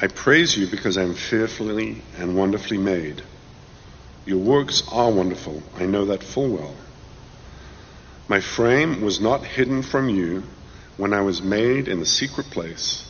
I 0.00 0.08
praise 0.08 0.56
you 0.56 0.66
because 0.66 0.98
I 0.98 1.02
am 1.02 1.14
fearfully 1.14 2.02
and 2.18 2.36
wonderfully 2.36 2.78
made. 2.78 3.22
Your 4.26 4.38
works 4.38 4.82
are 4.92 5.10
wonderful. 5.10 5.62
I 5.76 5.86
know 5.86 6.06
that 6.06 6.22
full 6.22 6.48
well. 6.48 6.74
My 8.28 8.40
frame 8.40 9.00
was 9.00 9.20
not 9.20 9.44
hidden 9.44 9.82
from 9.82 10.08
you 10.08 10.42
when 10.96 11.12
I 11.12 11.20
was 11.20 11.42
made 11.42 11.88
in 11.88 12.00
the 12.00 12.06
secret 12.06 12.50
place, 12.50 13.04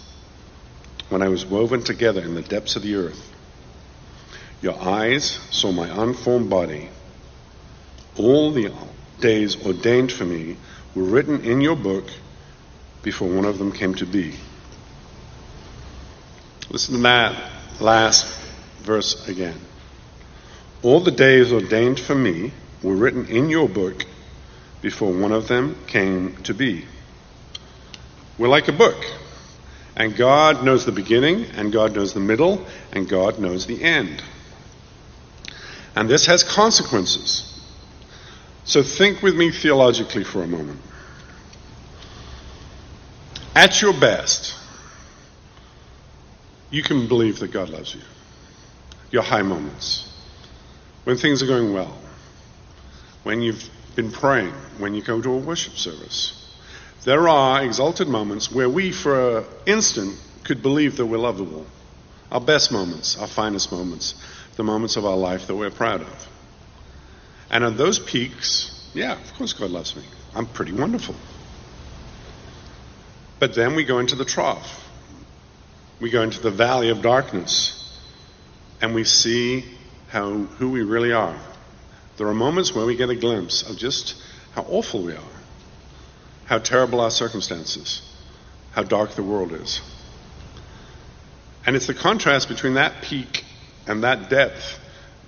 when 1.09 1.23
I 1.23 1.28
was 1.28 1.47
woven 1.47 1.83
together 1.83 2.21
in 2.21 2.35
the 2.35 2.43
depths 2.43 2.76
of 2.76 2.83
the 2.83 2.97
earth. 2.97 3.33
Your 4.61 4.78
eyes 4.81 5.38
saw 5.50 5.71
my 5.71 5.88
unformed 6.02 6.50
body. 6.50 6.88
All 8.16 8.50
the 8.50 8.73
days 9.21 9.64
ordained 9.64 10.11
for 10.11 10.25
me 10.25 10.57
were 10.95 11.05
written 11.05 11.45
in 11.45 11.61
your 11.61 11.76
book 11.76 12.07
before 13.02 13.28
one 13.28 13.45
of 13.45 13.59
them 13.59 13.71
came 13.71 13.95
to 13.97 14.07
be. 14.07 14.35
Listen 16.71 16.97
to 16.97 17.00
that 17.02 17.50
last 17.81 18.26
verse 18.81 19.28
again. 19.28 19.59
All 20.83 21.00
the 21.00 21.12
days 21.12 21.52
ordained 21.52 22.00
for 22.00 22.14
me 22.14 22.52
were 22.83 22.97
written 22.97 23.26
in 23.26 23.49
your 23.49 23.69
book 23.69 24.05
before 24.83 25.12
one 25.12 25.33
of 25.33 25.47
them 25.47 25.76
came 25.87 26.37
to 26.43 26.55
be. 26.55 26.85
We're 28.38 28.49
like 28.49 28.69
a 28.69 28.73
book. 28.73 29.02
And 29.97 30.14
God 30.14 30.62
knows 30.62 30.85
the 30.85 30.93
beginning, 30.93 31.47
and 31.57 31.73
God 31.73 31.95
knows 31.95 32.12
the 32.12 32.21
middle, 32.21 32.66
and 32.93 33.09
God 33.09 33.38
knows 33.38 33.66
the 33.66 33.83
end. 33.83 34.23
And 35.95 36.09
this 36.09 36.26
has 36.26 36.45
consequences. 36.45 37.52
So 38.64 38.83
think 38.83 39.23
with 39.23 39.35
me 39.35 39.50
theologically 39.50 40.25
for 40.25 40.43
a 40.43 40.47
moment. 40.47 40.81
At 43.55 43.81
your 43.81 43.95
best, 43.95 44.55
you 46.71 46.83
can 46.83 47.09
believe 47.09 47.38
that 47.38 47.52
God 47.52 47.71
loves 47.71 47.95
you. 47.95 48.02
Your 49.11 49.23
high 49.23 49.43
moments. 49.43 50.12
When 51.05 51.16
things 51.16 51.43
are 51.43 51.47
going 51.47 51.73
well. 51.73 51.97
When 53.23 53.40
you've 53.40 53.71
been 53.95 54.11
praying. 54.11 54.52
When 54.78 54.93
you 54.93 55.00
go 55.00 55.23
to 55.23 55.31
a 55.31 55.38
worship 55.38 55.75
service. 55.75 56.46
There 57.07 57.29
are 57.29 57.63
exalted 57.63 58.09
moments 58.09 58.51
where 58.51 58.69
we, 58.69 58.91
for 58.91 59.39
an 59.39 59.45
instant, 59.65 60.19
could 60.43 60.61
believe 60.61 60.97
that 60.97 61.07
we're 61.07 61.19
lovable. 61.19 61.65
Our 62.33 62.41
best 62.41 62.73
moments, 62.73 63.17
our 63.17 63.29
finest 63.29 63.71
moments, 63.71 64.17
the 64.57 64.65
moments 64.65 64.97
of 64.97 65.07
our 65.07 65.17
life 65.17 65.47
that 65.47 65.55
we're 65.55 65.71
proud 65.71 66.01
of. 66.01 66.29
And 67.49 67.63
on 67.63 67.77
those 67.77 68.01
peaks, 68.01 68.91
yeah, 68.93 69.13
of 69.13 69.35
course 69.35 69.53
God 69.53 69.71
loves 69.71 69.95
me. 69.95 70.03
I'm 70.35 70.47
pretty 70.47 70.73
wonderful. 70.73 71.15
But 73.39 73.55
then 73.55 73.77
we 73.77 73.85
go 73.85 74.01
into 74.01 74.17
the 74.17 74.25
trough. 74.25 74.91
We 76.01 76.11
go 76.11 76.23
into 76.23 76.41
the 76.41 76.51
valley 76.51 76.89
of 76.89 77.03
darkness. 77.03 78.01
And 78.83 78.97
we 78.97 79.05
see 79.05 79.65
how, 80.09 80.33
who 80.33 80.73
we 80.73 80.83
really 80.83 81.13
are. 81.13 81.39
There 82.17 82.27
are 82.27 82.35
moments 82.35 82.75
where 82.75 82.85
we 82.85 82.97
get 82.97 83.11
a 83.11 83.15
glimpse 83.15 83.63
of 83.63 83.77
just 83.77 84.21
how 84.57 84.63
awful 84.63 85.05
we 85.05 85.13
are 85.13 85.36
how 86.47 86.59
terrible 86.59 87.00
our 87.00 87.11
circumstances, 87.11 88.03
how 88.73 88.83
dark 88.83 89.11
the 89.11 89.23
world 89.23 89.53
is. 89.53 89.81
And 91.67 91.75
it's 91.75 91.87
the 91.87 91.95
contrast 91.95 92.49
between 92.49 92.75
that 92.75 93.03
peak 93.03 93.45
and 93.87 94.05
that 94.05 94.31
depth 94.31 94.79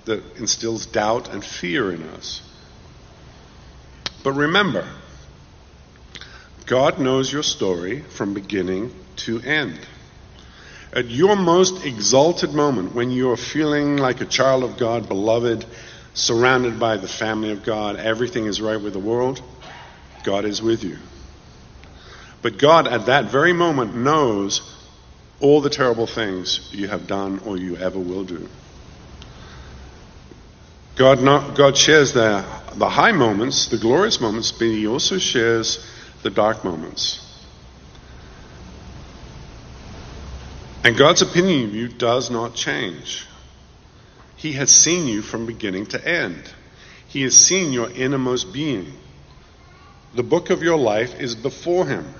that 0.05 0.23
instills 0.37 0.85
doubt 0.85 1.31
and 1.31 1.43
fear 1.43 1.91
in 1.91 2.03
us. 2.03 2.41
But 4.23 4.33
remember, 4.33 4.87
God 6.65 6.99
knows 6.99 7.31
your 7.31 7.43
story 7.43 8.01
from 8.01 8.33
beginning 8.33 8.93
to 9.17 9.41
end. 9.41 9.79
At 10.93 11.09
your 11.09 11.35
most 11.35 11.85
exalted 11.85 12.53
moment, 12.53 12.95
when 12.95 13.11
you 13.11 13.31
are 13.31 13.37
feeling 13.37 13.97
like 13.97 14.21
a 14.21 14.25
child 14.25 14.63
of 14.63 14.77
God, 14.77 15.07
beloved, 15.07 15.65
surrounded 16.13 16.79
by 16.79 16.97
the 16.97 17.07
family 17.07 17.51
of 17.51 17.63
God, 17.63 17.97
everything 17.97 18.45
is 18.45 18.59
right 18.59 18.81
with 18.81 18.93
the 18.93 18.99
world, 18.99 19.41
God 20.23 20.45
is 20.45 20.61
with 20.61 20.83
you. 20.83 20.97
But 22.41 22.57
God, 22.57 22.87
at 22.87 23.07
that 23.07 23.25
very 23.25 23.53
moment, 23.53 23.95
knows 23.95 24.61
all 25.39 25.61
the 25.61 25.69
terrible 25.69 26.07
things 26.07 26.69
you 26.73 26.87
have 26.87 27.07
done 27.07 27.39
or 27.45 27.57
you 27.57 27.77
ever 27.77 27.99
will 27.99 28.23
do. 28.23 28.47
God, 30.95 31.21
not, 31.21 31.55
God 31.55 31.77
shares 31.77 32.13
the, 32.13 32.45
the 32.75 32.89
high 32.89 33.13
moments, 33.13 33.67
the 33.67 33.77
glorious 33.77 34.19
moments, 34.19 34.51
but 34.51 34.65
He 34.65 34.85
also 34.85 35.17
shares 35.17 35.85
the 36.23 36.29
dark 36.29 36.63
moments. 36.65 37.25
And 40.83 40.97
God's 40.97 41.21
opinion 41.21 41.69
of 41.69 41.75
you 41.75 41.87
does 41.87 42.29
not 42.29 42.55
change. 42.55 43.25
He 44.35 44.53
has 44.53 44.71
seen 44.71 45.07
you 45.07 45.21
from 45.21 45.45
beginning 45.45 45.87
to 45.87 46.07
end. 46.07 46.41
He 47.07 47.23
has 47.23 47.35
seen 47.35 47.73
your 47.73 47.89
innermost 47.89 48.53
being. 48.53 48.93
The 50.13 50.23
book 50.23 50.49
of 50.49 50.63
your 50.63 50.77
life 50.77 51.19
is 51.19 51.35
before 51.35 51.85
him. 51.85 52.13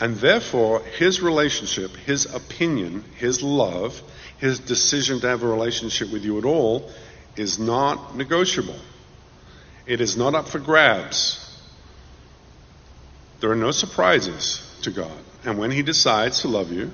And 0.00 0.16
therefore, 0.16 0.80
his 0.80 1.20
relationship, 1.20 1.96
his 1.96 2.32
opinion, 2.32 3.04
his 3.16 3.42
love, 3.42 4.00
his 4.38 4.60
decision 4.60 5.20
to 5.20 5.28
have 5.28 5.42
a 5.42 5.46
relationship 5.46 6.12
with 6.12 6.24
you 6.24 6.38
at 6.38 6.44
all 6.44 6.90
is 7.36 7.58
not 7.58 8.16
negotiable. 8.16 8.78
It 9.86 10.00
is 10.00 10.16
not 10.16 10.34
up 10.34 10.48
for 10.48 10.60
grabs. 10.60 11.44
There 13.40 13.50
are 13.50 13.56
no 13.56 13.70
surprises 13.70 14.78
to 14.82 14.90
God. 14.90 15.18
And 15.44 15.58
when 15.58 15.70
he 15.70 15.82
decides 15.82 16.40
to 16.42 16.48
love 16.48 16.72
you, 16.72 16.90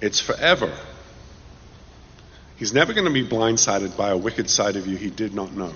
it's 0.00 0.20
forever. 0.20 0.72
He's 2.56 2.72
never 2.72 2.92
going 2.92 3.06
to 3.06 3.12
be 3.12 3.26
blindsided 3.26 3.96
by 3.96 4.10
a 4.10 4.16
wicked 4.16 4.50
side 4.50 4.76
of 4.76 4.86
you 4.86 4.96
he 4.96 5.10
did 5.10 5.34
not 5.34 5.52
know. 5.52 5.72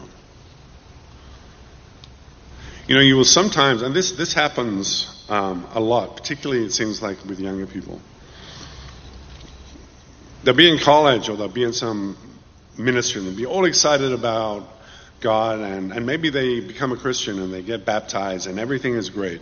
You 2.87 2.95
know, 2.95 3.01
you 3.01 3.17
will 3.17 3.25
sometimes, 3.25 3.81
and 3.81 3.95
this, 3.95 4.13
this 4.13 4.35
happens 4.35 5.27
um, 5.31 5.67
a 5.73 5.81
lot, 5.81 6.17
particularly 6.17 6.65
it 6.65 6.73
seems 6.73 7.01
like 7.01 7.25
with 7.25 7.41
younger 7.41 7.67
people. 7.67 7.99
They'll 10.43 10.53
be 10.53 10.71
in 10.71 10.79
college 10.79 11.31
or 11.31 11.37
they'll 11.37 11.49
be 11.49 11.63
in 11.63 11.73
some 11.73 12.19
ministry 12.77 13.23
and 13.23 13.31
they'll 13.31 13.37
be 13.37 13.47
all 13.47 13.65
excited 13.65 14.13
about 14.13 14.69
God 15.21 15.61
and, 15.61 15.93
and 15.93 16.05
maybe 16.05 16.29
they 16.29 16.61
become 16.61 16.93
a 16.93 16.97
Christian 16.97 17.41
and 17.41 17.51
they 17.51 17.63
get 17.63 17.87
baptized 17.87 18.47
and 18.47 18.59
everything 18.59 18.95
is 18.95 19.09
great. 19.09 19.41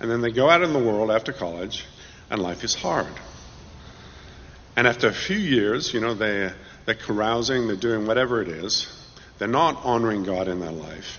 And 0.00 0.10
then 0.10 0.22
they 0.22 0.32
go 0.32 0.48
out 0.48 0.62
in 0.62 0.72
the 0.72 0.78
world 0.78 1.10
after 1.10 1.34
college 1.34 1.84
and 2.30 2.40
life 2.40 2.64
is 2.64 2.74
hard. 2.74 3.12
And 4.76 4.86
after 4.86 5.08
a 5.08 5.12
few 5.12 5.36
years, 5.36 5.92
you 5.92 6.00
know, 6.00 6.14
they, 6.14 6.50
they're 6.86 6.94
carousing, 6.94 7.66
they're 7.66 7.76
doing 7.76 8.06
whatever 8.06 8.40
it 8.40 8.48
is. 8.48 8.86
They're 9.36 9.46
not 9.48 9.84
honoring 9.84 10.22
God 10.22 10.48
in 10.48 10.60
their 10.60 10.72
life. 10.72 11.18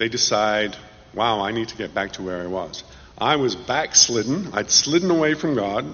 They 0.00 0.08
decide, 0.08 0.74
wow, 1.12 1.42
I 1.42 1.52
need 1.52 1.68
to 1.68 1.76
get 1.76 1.92
back 1.92 2.12
to 2.12 2.22
where 2.22 2.40
I 2.40 2.46
was. 2.46 2.84
I 3.18 3.36
was 3.36 3.54
backslidden. 3.54 4.54
I'd 4.54 4.70
slidden 4.70 5.10
away 5.10 5.34
from 5.34 5.54
God. 5.54 5.84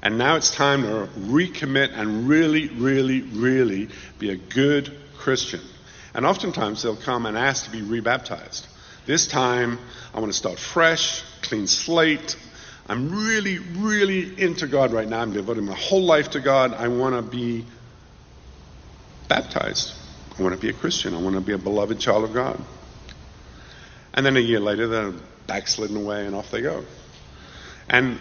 And 0.00 0.16
now 0.16 0.36
it's 0.36 0.54
time 0.54 0.82
to 0.82 1.08
recommit 1.18 1.90
and 1.92 2.28
really, 2.28 2.68
really, 2.68 3.22
really 3.22 3.88
be 4.20 4.30
a 4.30 4.36
good 4.36 4.96
Christian. 5.18 5.60
And 6.14 6.24
oftentimes 6.24 6.84
they'll 6.84 6.94
come 6.94 7.26
and 7.26 7.36
ask 7.36 7.64
to 7.64 7.72
be 7.72 7.82
rebaptized. 7.82 8.68
This 9.06 9.26
time 9.26 9.80
I 10.14 10.20
want 10.20 10.30
to 10.30 10.38
start 10.38 10.60
fresh, 10.60 11.24
clean 11.42 11.66
slate. 11.66 12.36
I'm 12.88 13.10
really, 13.10 13.58
really 13.58 14.40
into 14.40 14.68
God 14.68 14.92
right 14.92 15.08
now. 15.08 15.20
I'm 15.20 15.32
devoting 15.32 15.64
my 15.64 15.74
whole 15.74 16.04
life 16.04 16.30
to 16.30 16.40
God. 16.40 16.74
I 16.74 16.86
want 16.86 17.16
to 17.16 17.22
be 17.22 17.64
baptized. 19.26 19.94
I 20.38 20.42
want 20.42 20.54
to 20.54 20.60
be 20.60 20.70
a 20.70 20.74
Christian. 20.74 21.12
I 21.12 21.20
want 21.20 21.34
to 21.34 21.40
be 21.40 21.54
a 21.54 21.58
beloved 21.58 21.98
child 21.98 22.22
of 22.22 22.32
God. 22.32 22.64
And 24.12 24.26
then 24.26 24.36
a 24.36 24.40
year 24.40 24.60
later, 24.60 24.86
they're 24.88 25.14
backslidden 25.46 25.96
away 25.96 26.26
and 26.26 26.34
off 26.34 26.50
they 26.50 26.62
go. 26.62 26.84
And 27.88 28.18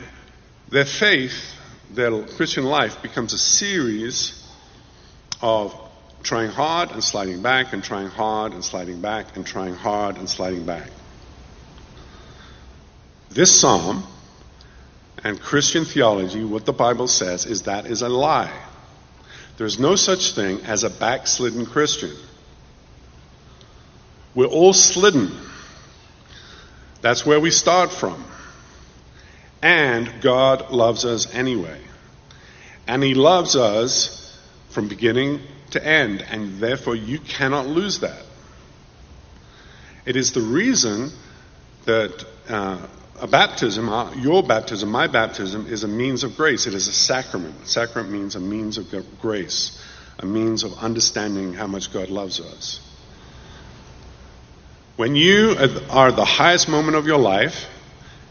their 0.69 0.85
faith, 0.85 1.55
their 1.91 2.23
Christian 2.23 2.63
life, 2.63 3.01
becomes 3.01 3.33
a 3.33 3.37
series 3.37 4.35
of 5.41 5.75
trying 6.23 6.49
hard 6.49 6.91
and 6.91 7.03
sliding 7.03 7.41
back 7.41 7.73
and 7.73 7.83
trying 7.83 8.07
hard 8.07 8.53
and 8.53 8.63
sliding 8.63 9.01
back 9.01 9.35
and 9.35 9.45
trying 9.45 9.73
hard 9.73 10.17
and 10.17 10.29
sliding 10.29 10.65
back. 10.65 10.89
This 13.29 13.59
psalm 13.59 14.03
and 15.23 15.39
Christian 15.39 15.85
theology, 15.85 16.43
what 16.43 16.65
the 16.65 16.73
Bible 16.73 17.07
says 17.07 17.45
is 17.45 17.63
that 17.63 17.85
is 17.85 18.01
a 18.01 18.09
lie. 18.09 18.51
There's 19.57 19.79
no 19.79 19.95
such 19.95 20.33
thing 20.33 20.61
as 20.61 20.83
a 20.83 20.89
backslidden 20.89 21.65
Christian. 21.65 22.11
We're 24.33 24.45
all 24.45 24.73
slidden. 24.73 25.31
That's 27.01 27.25
where 27.25 27.39
we 27.39 27.51
start 27.51 27.91
from. 27.91 28.23
And 29.61 30.21
God 30.21 30.71
loves 30.71 31.05
us 31.05 31.33
anyway. 31.33 31.79
And 32.87 33.03
He 33.03 33.13
loves 33.13 33.55
us 33.55 34.37
from 34.69 34.87
beginning 34.87 35.41
to 35.71 35.85
end, 35.85 36.25
and 36.29 36.59
therefore 36.59 36.95
you 36.95 37.19
cannot 37.19 37.67
lose 37.67 37.99
that. 37.99 38.23
It 40.05 40.15
is 40.15 40.31
the 40.31 40.41
reason 40.41 41.11
that 41.85 42.25
uh, 42.47 42.87
a 43.19 43.27
baptism, 43.27 43.89
uh, 43.89 44.13
your 44.15 44.41
baptism, 44.41 44.89
my 44.89 45.07
baptism, 45.07 45.67
is 45.67 45.83
a 45.83 45.87
means 45.87 46.23
of 46.23 46.35
grace. 46.35 46.67
It 46.67 46.73
is 46.73 46.87
a 46.87 46.93
sacrament. 46.93 47.67
Sacrament 47.67 48.11
means 48.11 48.35
a 48.35 48.39
means 48.39 48.77
of 48.77 48.87
grace, 49.21 49.81
a 50.17 50.25
means 50.25 50.63
of 50.63 50.77
understanding 50.79 51.53
how 51.53 51.67
much 51.67 51.91
God 51.91 52.09
loves 52.09 52.39
us. 52.39 52.79
When 54.99 55.15
you 55.15 55.55
are 55.89 56.11
the 56.11 56.25
highest 56.25 56.67
moment 56.67 56.97
of 56.97 57.07
your 57.07 57.19
life, 57.19 57.69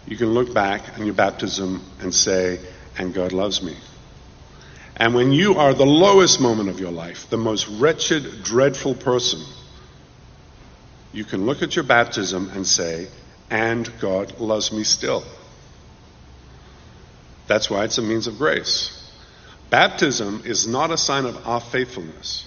you 0.07 0.19
can 0.19 0.35
look 0.35 0.53
back 0.53 0.99
on 0.99 1.07
your 1.07 1.15
baptism 1.15 1.83
and 2.03 2.15
say, 2.15 2.61
and 2.99 3.15
God 3.15 3.33
loves 3.33 3.63
me. 3.63 3.75
And 4.95 5.15
when 5.15 5.33
you 5.33 5.55
are 5.55 5.73
the 5.73 5.87
lowest 5.87 6.43
moment 6.43 6.69
of 6.69 6.79
your 6.79 6.91
life, 6.91 7.31
the 7.31 7.39
most 7.39 7.69
wretched, 7.69 8.43
dreadful 8.45 8.95
person, 8.95 9.41
you 11.15 11.25
can 11.25 11.47
look 11.47 11.63
at 11.63 11.75
your 11.75 11.87
baptism 11.87 12.51
and 12.51 12.67
say, 12.67 13.09
and 13.49 13.91
God 13.99 14.39
loves 14.39 14.71
me 14.71 14.85
still. 14.85 15.25
That's 17.47 17.71
why 17.71 17.85
it's 17.85 17.97
a 17.97 18.03
means 18.03 18.27
of 18.27 18.37
grace. 18.37 19.11
Baptism 19.71 20.43
is 20.45 20.67
not 20.67 20.91
a 20.91 20.99
sign 20.99 21.25
of 21.25 21.49
our 21.49 21.63
faithfulness. 21.63 22.47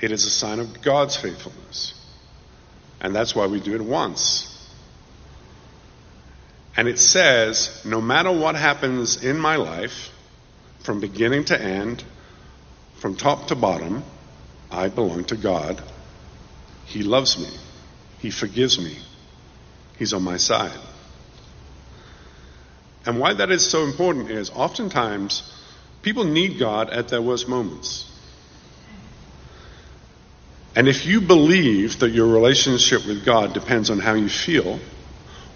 It 0.00 0.10
is 0.10 0.24
a 0.24 0.30
sign 0.30 0.58
of 0.58 0.82
God's 0.82 1.14
faithfulness. 1.14 1.94
And 3.00 3.14
that's 3.14 3.34
why 3.34 3.46
we 3.46 3.60
do 3.60 3.74
it 3.74 3.80
once. 3.80 4.54
And 6.76 6.88
it 6.88 6.98
says, 6.98 7.82
no 7.84 8.00
matter 8.00 8.30
what 8.30 8.54
happens 8.54 9.22
in 9.24 9.38
my 9.38 9.56
life, 9.56 10.10
from 10.80 11.00
beginning 11.00 11.44
to 11.46 11.60
end, 11.60 12.02
from 12.94 13.16
top 13.16 13.48
to 13.48 13.54
bottom, 13.54 14.02
I 14.70 14.88
belong 14.88 15.24
to 15.24 15.36
God. 15.36 15.82
He 16.86 17.02
loves 17.02 17.38
me. 17.38 17.50
He 18.20 18.30
forgives 18.30 18.78
me. 18.78 18.96
He's 19.98 20.12
on 20.12 20.22
my 20.22 20.36
side. 20.36 20.78
And 23.04 23.18
why 23.18 23.34
that 23.34 23.50
is 23.50 23.68
so 23.68 23.84
important 23.84 24.30
is 24.30 24.50
oftentimes 24.50 25.52
people 26.02 26.24
need 26.24 26.58
God 26.58 26.90
at 26.90 27.08
their 27.08 27.22
worst 27.22 27.48
moments. 27.48 28.07
And 30.78 30.86
if 30.86 31.06
you 31.06 31.20
believe 31.20 31.98
that 31.98 32.10
your 32.10 32.28
relationship 32.28 33.04
with 33.04 33.24
God 33.24 33.52
depends 33.52 33.90
on 33.90 33.98
how 33.98 34.14
you 34.14 34.28
feel 34.28 34.78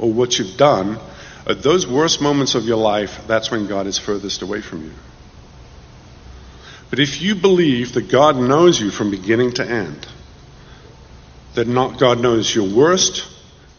or 0.00 0.12
what 0.12 0.37
you've 0.37 0.56
done, 0.56 0.98
at 1.46 1.62
those 1.62 1.87
worst 1.87 2.20
moments 2.20 2.56
of 2.56 2.64
your 2.64 2.78
life, 2.78 3.20
that's 3.28 3.48
when 3.48 3.68
God 3.68 3.87
is 3.87 3.98
furthest 3.98 4.42
away 4.42 4.62
from 4.62 4.82
you. 4.85 4.90
But 6.90 6.98
if 6.98 7.22
you 7.22 7.37
believe 7.37 7.92
that 7.92 8.11
God 8.11 8.37
knows 8.37 8.80
you 8.80 8.90
from 8.90 9.12
beginning 9.12 9.52
to 9.52 9.64
end, 9.64 10.08
that 11.54 11.68
not 11.68 12.00
God 12.00 12.18
knows 12.18 12.52
your 12.52 12.68
worst 12.68 13.24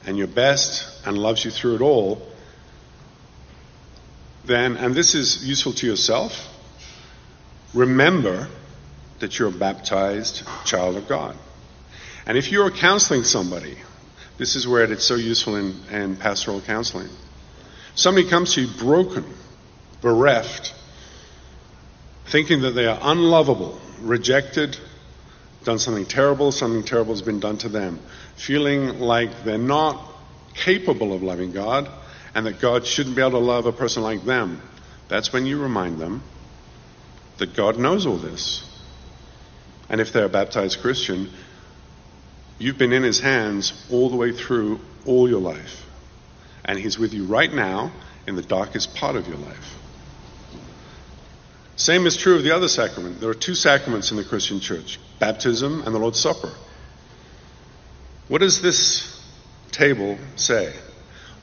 and 0.06 0.18
your 0.18 0.28
best 0.28 1.06
and 1.06 1.18
loves 1.18 1.44
you 1.44 1.52
through 1.52 1.76
it 1.76 1.82
all, 1.82 2.26
then, 4.46 4.78
and 4.78 4.96
this 4.96 5.14
is 5.14 5.46
useful 5.46 5.74
to 5.74 5.88
yourself, 5.88 6.48
remember 7.74 8.48
that 9.24 9.40
you're 9.40 9.48
a 9.48 9.52
baptized 9.52 10.46
child 10.66 10.98
of 10.98 11.08
God. 11.08 11.38
And 12.26 12.38
if 12.38 12.52
you're 12.52 12.70
counseling 12.70 13.24
somebody, 13.24 13.78
this 14.38 14.58
is 14.58 14.68
where 14.68 14.84
it's 14.84 15.06
so 15.06 15.16
useful 15.16 15.56
in, 15.56 15.74
in 15.90 16.18
pastoral 16.18 16.60
counseling. 16.60 17.08
Somebody 17.96 18.30
comes 18.30 18.56
to 18.56 18.62
you 18.64 18.78
broken, 18.78 19.24
bereft, 20.02 20.74
thinking 22.26 22.64
that 22.64 22.72
they 22.72 22.86
are 22.86 23.00
unlovable, 23.02 23.80
rejected, 24.02 24.78
done 25.64 25.80
something 25.80 26.06
terrible, 26.06 26.52
something 26.52 26.84
terrible 26.84 27.14
has 27.14 27.22
been 27.22 27.40
done 27.40 27.58
to 27.60 27.70
them, 27.70 28.02
feeling 28.36 29.00
like 29.00 29.46
they're 29.46 29.58
not 29.58 30.06
capable 30.54 31.14
of 31.14 31.24
loving 31.24 31.54
God 31.54 31.90
and 32.36 32.46
that 32.46 32.60
God 32.60 32.86
shouldn't 32.86 33.16
be 33.16 33.22
able 33.22 33.32
to 33.32 33.38
love 33.38 33.68
a 33.68 33.72
person 33.72 34.04
like 34.04 34.26
them. 34.26 34.62
That's 35.08 35.32
when 35.32 35.46
you 35.46 35.62
remind 35.62 35.98
them 35.98 36.24
that 37.38 37.56
God 37.56 37.80
knows 37.80 38.06
all 38.06 38.18
this. 38.18 38.70
And 39.94 40.02
if 40.02 40.12
they're 40.12 40.26
a 40.26 40.30
baptized 40.30 40.82
Christian, 40.82 41.30
you've 42.58 42.80
been 42.80 42.94
in 42.94 43.04
His 43.04 43.20
hands 43.20 43.86
all 43.92 44.10
the 44.10 44.16
way 44.16 44.32
through 44.32 44.80
all 45.06 45.30
your 45.30 45.40
life 45.40 45.86
and 46.66 46.80
He's 46.80 46.98
with 46.98 47.14
you 47.14 47.26
right 47.26 47.54
now 47.54 47.92
in 48.26 48.36
the 48.36 48.42
darkest 48.42 48.96
part 48.96 49.16
of 49.16 49.28
your 49.28 49.38
life. 49.38 49.78
Same 51.76 52.08
is 52.08 52.18
true 52.18 52.36
of 52.36 52.44
the 52.44 52.56
other 52.56 52.68
sacrament. 52.68 53.22
There 53.22 53.30
are 53.30 53.36
two 53.36 53.54
sacraments 53.54 54.10
in 54.10 54.18
the 54.18 54.24
Christian 54.24 54.60
church 54.60 55.00
baptism 55.20 55.84
and 55.86 55.94
the 55.94 56.00
Lord's 56.00 56.20
Supper. 56.20 56.52
What 58.30 58.42
does 58.42 58.64
this 58.64 59.24
table 59.70 60.18
say? 60.38 60.74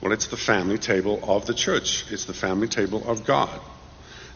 Well, 0.00 0.10
it's 0.10 0.26
the 0.26 0.36
family 0.36 0.78
table 0.78 1.20
of 1.22 1.46
the 1.46 1.54
church, 1.54 2.04
it's 2.10 2.24
the 2.24 2.34
family 2.34 2.66
table 2.66 3.08
of 3.08 3.24
God. 3.24 3.60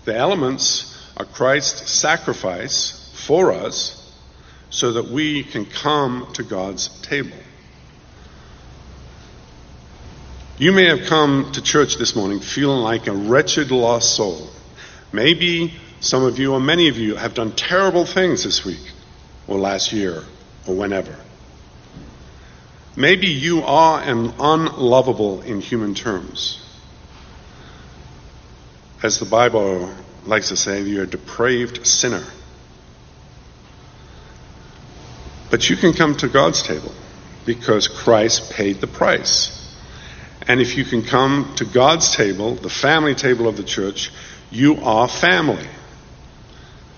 The 0.04 0.14
elements 0.14 0.96
are 1.16 1.24
Christ's 1.24 1.90
sacrifice 1.90 3.10
for 3.26 3.50
us 3.50 4.02
so 4.74 4.94
that 4.94 5.06
we 5.06 5.44
can 5.44 5.64
come 5.64 6.26
to 6.32 6.42
God's 6.42 6.88
table. 7.02 7.36
You 10.58 10.72
may 10.72 10.86
have 10.86 11.06
come 11.06 11.52
to 11.52 11.62
church 11.62 11.96
this 11.96 12.16
morning 12.16 12.40
feeling 12.40 12.80
like 12.80 13.06
a 13.06 13.12
wretched 13.12 13.70
lost 13.70 14.16
soul. 14.16 14.50
Maybe 15.12 15.74
some 16.00 16.24
of 16.24 16.40
you 16.40 16.54
or 16.54 16.60
many 16.60 16.88
of 16.88 16.98
you 16.98 17.14
have 17.14 17.34
done 17.34 17.52
terrible 17.52 18.04
things 18.04 18.42
this 18.42 18.64
week 18.64 18.80
or 19.46 19.60
last 19.60 19.92
year 19.92 20.24
or 20.66 20.74
whenever. 20.74 21.16
Maybe 22.96 23.28
you 23.28 23.62
are 23.62 24.00
an 24.00 24.34
unlovable 24.40 25.42
in 25.42 25.60
human 25.60 25.94
terms. 25.94 26.60
As 29.04 29.20
the 29.20 29.26
Bible 29.26 29.94
likes 30.24 30.48
to 30.48 30.56
say, 30.56 30.82
you're 30.82 31.04
a 31.04 31.06
depraved 31.06 31.86
sinner. 31.86 32.24
But 35.54 35.70
you 35.70 35.76
can 35.76 35.92
come 35.92 36.16
to 36.16 36.26
God's 36.26 36.64
table 36.64 36.92
because 37.46 37.86
Christ 37.86 38.50
paid 38.50 38.80
the 38.80 38.88
price. 38.88 39.72
And 40.48 40.60
if 40.60 40.76
you 40.76 40.84
can 40.84 41.04
come 41.04 41.54
to 41.58 41.64
God's 41.64 42.12
table, 42.12 42.56
the 42.56 42.68
family 42.68 43.14
table 43.14 43.46
of 43.46 43.56
the 43.56 43.62
church, 43.62 44.10
you 44.50 44.78
are 44.82 45.06
family. 45.06 45.68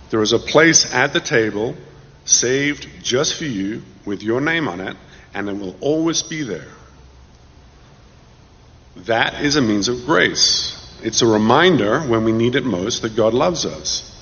There 0.09 0.23
is 0.23 0.33
a 0.33 0.38
place 0.38 0.90
at 0.95 1.12
the 1.12 1.21
table 1.21 1.77
saved 2.25 2.88
just 3.03 3.35
for 3.35 3.45
you 3.45 3.83
with 4.07 4.23
your 4.23 4.40
name 4.40 4.69
on 4.69 4.81
it, 4.81 4.97
and 5.35 5.51
it 5.51 5.59
will 5.59 5.77
always 5.83 6.23
be 6.23 6.42
there. 6.42 6.73
That 9.05 9.42
is 9.45 9.57
a 9.57 9.61
means 9.61 9.88
of 9.88 10.07
grace. 10.07 10.99
It's 11.03 11.21
a 11.21 11.27
reminder 11.27 12.01
when 12.01 12.25
we 12.25 12.33
need 12.33 12.55
it 12.55 12.64
most 12.64 13.03
that 13.03 13.16
God 13.16 13.35
loves 13.35 13.66
us. 13.66 14.15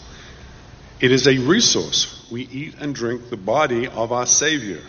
It 1.05 1.13
is 1.13 1.27
a 1.27 1.37
resource. 1.37 2.27
We 2.31 2.45
eat 2.45 2.77
and 2.81 2.95
drink 2.95 3.29
the 3.29 3.37
body 3.37 3.89
of 3.89 4.11
our 4.11 4.25
Savior, 4.25 4.81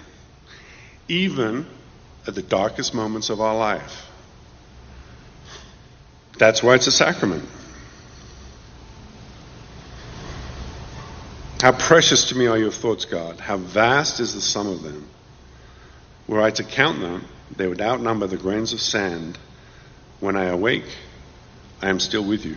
even 1.10 1.68
at 2.26 2.36
the 2.36 2.42
darkest 2.42 2.94
moments 2.94 3.30
of 3.30 3.42
our 3.42 3.54
life. 3.54 4.10
That's 6.38 6.64
why 6.64 6.76
it's 6.76 6.88
a 6.88 6.92
sacrament. 6.94 7.44
How 11.60 11.74
precious 11.74 12.30
to 12.30 12.38
me 12.38 12.48
are 12.48 12.58
your 12.58 12.72
thoughts, 12.72 13.04
God. 13.04 13.42
How 13.42 13.58
vast 13.58 14.22
is 14.22 14.34
the 14.36 14.40
sum 14.40 14.68
of 14.68 14.84
them. 14.84 15.10
Were 16.28 16.42
I 16.42 16.50
to 16.52 16.64
count 16.64 17.02
them, 17.02 17.26
they 17.54 17.68
would 17.68 17.82
outnumber 17.82 18.28
the 18.28 18.38
grains 18.38 18.72
of 18.72 18.80
sand. 18.80 19.38
When 20.22 20.38
I 20.38 20.46
awake, 20.46 20.88
I 21.82 21.90
am 21.90 22.00
still 22.00 22.24
with 22.24 22.46
you. 22.46 22.56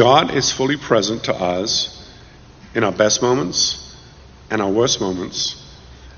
God 0.00 0.34
is 0.34 0.50
fully 0.50 0.78
present 0.78 1.24
to 1.24 1.34
us 1.34 2.10
in 2.74 2.84
our 2.84 2.90
best 2.90 3.20
moments 3.20 3.94
and 4.50 4.62
our 4.62 4.70
worst 4.70 4.98
moments, 4.98 5.62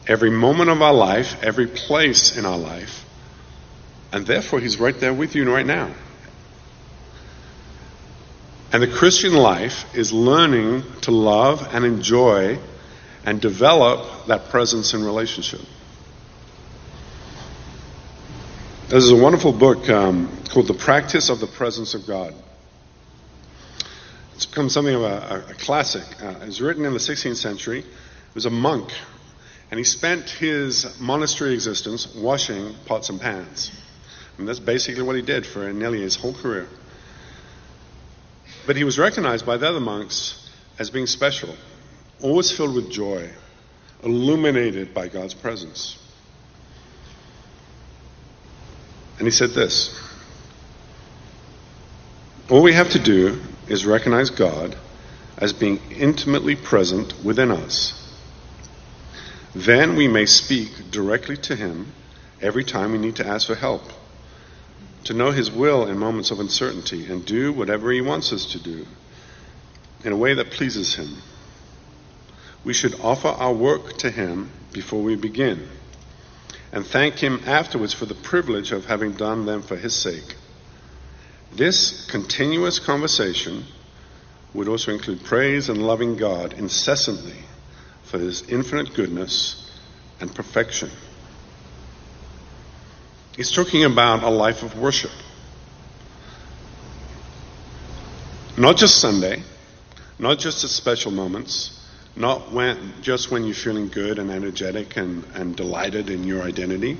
every 0.07 0.31
moment 0.31 0.71
of 0.71 0.81
our 0.81 0.95
life, 0.95 1.43
every 1.43 1.67
place 1.67 2.37
in 2.37 2.47
our 2.47 2.57
life. 2.57 3.05
And 4.13 4.25
therefore, 4.25 4.61
He's 4.61 4.79
right 4.79 4.95
there 5.01 5.13
with 5.13 5.35
you 5.35 5.53
right 5.53 5.67
now. 5.67 5.93
And 8.73 8.81
the 8.81 8.87
Christian 8.87 9.35
life 9.35 9.93
is 9.97 10.13
learning 10.13 10.85
to 11.01 11.11
love 11.11 11.67
and 11.75 11.85
enjoy 11.85 12.61
and 13.25 13.41
develop 13.41 14.29
that 14.29 14.49
presence 14.51 14.95
and 14.95 15.05
relationship. 15.05 15.63
There's 18.87 19.11
a 19.11 19.17
wonderful 19.17 19.53
book 19.53 19.91
um, 19.91 20.31
called 20.51 20.69
The 20.69 20.75
Practice 20.75 21.31
of 21.31 21.41
the 21.41 21.49
Presence 21.49 21.95
of 21.95 22.07
God. 22.07 22.33
It's 24.35 24.47
become 24.47 24.69
something 24.69 24.95
of 24.95 25.03
a, 25.03 25.45
a 25.51 25.55
classic. 25.55 26.05
Uh, 26.23 26.31
it 26.43 26.47
was 26.47 26.61
written 26.61 26.85
in 26.85 26.93
the 26.93 26.99
16th 26.99 27.37
century. 27.37 27.81
It 27.81 28.35
was 28.35 28.47
a 28.47 28.51
monk, 28.51 28.91
and 29.71 29.79
he 29.79 29.85
spent 29.85 30.31
his 30.31 30.99
monastery 31.01 31.55
existence 31.55 32.15
washing 32.15 32.75
pots 32.87 33.11
and 33.11 33.21
pans. 33.21 33.71
And 34.39 34.49
that's 34.49 34.61
basically 34.61 35.03
what 35.03 35.17
he 35.17 35.23
did 35.23 35.47
for 35.47 35.73
nearly 35.73 36.01
his 36.01 36.17
whole 36.17 36.33
career. 36.33 36.67
But 38.67 38.77
he 38.77 38.85
was 38.85 38.99
recognized 38.99 39.45
by 39.45 39.57
the 39.57 39.69
other 39.69 39.81
monks 39.81 40.51
as 40.79 40.91
being 40.91 41.07
special, 41.07 41.55
always 42.21 42.51
filled 42.51 42.75
with 42.75 42.91
joy, 42.91 43.31
illuminated 44.03 44.95
by 44.95 45.09
God's 45.09 45.35
presence. 45.35 45.99
And 49.19 49.27
he 49.27 49.31
said 49.31 49.51
this 49.51 50.01
All 52.49 52.63
we 52.63 52.73
have 52.73 52.91
to 52.91 52.99
do 52.99 53.41
is 53.73 53.87
recognize 53.87 54.31
God 54.31 54.77
as 55.39 55.53
being 55.53 55.81
intimately 55.91 56.55
present 56.55 57.25
within 57.25 57.51
us. 57.51 57.99
Then 59.55 59.97
we 59.97 60.09
may 60.09 60.27
speak 60.27 60.91
directly 60.91 61.37
to 61.39 61.57
Him 61.57 61.93
every 62.41 62.65
time 62.65 62.93
we 62.93 62.99
need 62.99 63.17
to 63.17 63.27
ask 63.27 63.47
for 63.47 63.55
help, 63.55 63.83
to 65.05 65.15
know 65.15 65.31
His 65.31 65.51
will 65.51 65.87
in 65.87 65.99
moments 65.99 66.31
of 66.31 66.41
uncertainty, 66.41 67.11
and 67.11 67.25
do 67.25 67.53
whatever 67.53 67.91
He 67.91 68.01
wants 68.01 68.33
us 68.33 68.47
to 68.53 68.63
do 68.63 68.87
in 70.05 70.13
a 70.13 70.17
way 70.17 70.35
that 70.35 70.51
pleases 70.51 70.95
Him. 70.95 71.17
We 72.65 72.75
should 72.75 73.01
offer 73.01 73.29
our 73.29 73.53
work 73.53 73.97
to 73.99 74.11
Him 74.11 74.51
before 74.73 75.03
we 75.03 75.17
begin 75.17 75.69
and 76.73 76.87
thank 76.87 77.19
Him 77.19 77.41
afterwards 77.47 77.93
for 77.93 78.07
the 78.07 78.15
privilege 78.15 78.73
of 78.73 78.87
having 78.87 79.13
done 79.13 79.45
them 79.45 79.63
for 79.63 79.77
His 79.77 79.95
sake. 79.95 80.37
This 81.55 82.07
continuous 82.07 82.79
conversation 82.79 83.65
would 84.55 84.69
also 84.69 84.93
include 84.93 85.23
praise 85.25 85.69
and 85.69 85.87
loving 85.87 86.17
God 86.17 86.55
incessantly 86.55 87.45
for 88.05 88.19
His 88.19 88.43
infinite 88.49 88.95
goodness 88.95 89.71
and 90.21 90.35
perfection. 90.35 90.91
He's 93.37 93.51
talking 93.51 93.85
about 93.85 94.23
a 94.23 94.31
life 94.31 94.63
of 94.63 94.79
worship. 94.79 95.11
Not 98.57 98.77
just 98.77 98.99
Sunday, 99.01 99.43
not 100.19 100.39
just 100.39 100.65
at 100.65 100.71
special 100.71 101.11
moments, 101.11 101.79
not 102.15 102.53
when, 102.53 102.95
just 103.01 103.31
when 103.31 103.45
you're 103.45 103.55
feeling 103.55 103.89
good 103.89 104.19
and 104.19 104.31
energetic 104.31 104.97
and, 104.97 105.25
and 105.35 105.57
delighted 105.57 106.11
in 106.11 106.25
your 106.25 106.43
identity, 106.43 106.99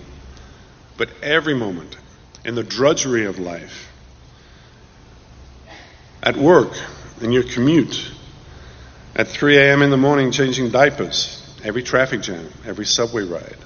but 0.97 1.11
every 1.23 1.55
moment 1.55 1.97
in 2.45 2.55
the 2.55 2.63
drudgery 2.63 3.27
of 3.27 3.39
life. 3.39 3.92
At 6.23 6.37
work, 6.37 6.73
in 7.21 7.33
your 7.33 7.43
commute, 7.43 8.11
at 9.15 9.29
3 9.29 9.59
a.m. 9.59 9.83
in 9.83 9.91
the 9.91 9.97
morning 9.97 10.31
changing 10.31 10.71
diapers, 10.71 11.43
every 11.65 11.83
traffic 11.83 12.23
jam, 12.23 12.49
every 12.65 12.87
subway 12.87 13.25
ride. 13.25 13.59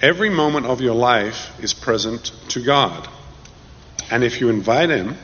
Every 0.00 0.28
moment 0.28 0.66
of 0.66 0.80
your 0.80 0.94
life 0.94 1.58
is 1.60 1.72
present 1.72 2.32
to 2.48 2.62
God. 2.62 3.08
And 4.10 4.22
if 4.22 4.40
you 4.40 4.50
invite 4.50 4.90
Him, 4.90 5.16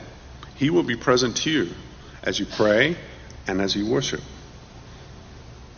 He 0.56 0.70
will 0.70 0.82
be 0.82 0.96
present 0.96 1.36
to 1.38 1.50
you 1.50 1.70
as 2.22 2.38
you 2.38 2.46
pray, 2.46 2.96
and 3.46 3.60
as 3.60 3.74
you 3.74 3.86
worship. 3.86 4.20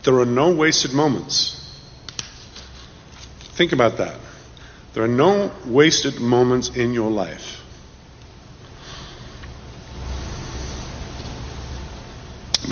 There 0.03 0.19
are 0.19 0.25
no 0.25 0.53
wasted 0.53 0.93
moments. 0.93 1.59
Think 3.55 3.71
about 3.71 3.97
that. 3.97 4.19
There 4.93 5.03
are 5.03 5.07
no 5.07 5.51
wasted 5.65 6.19
moments 6.19 6.69
in 6.69 6.93
your 6.93 7.09
life. 7.09 7.62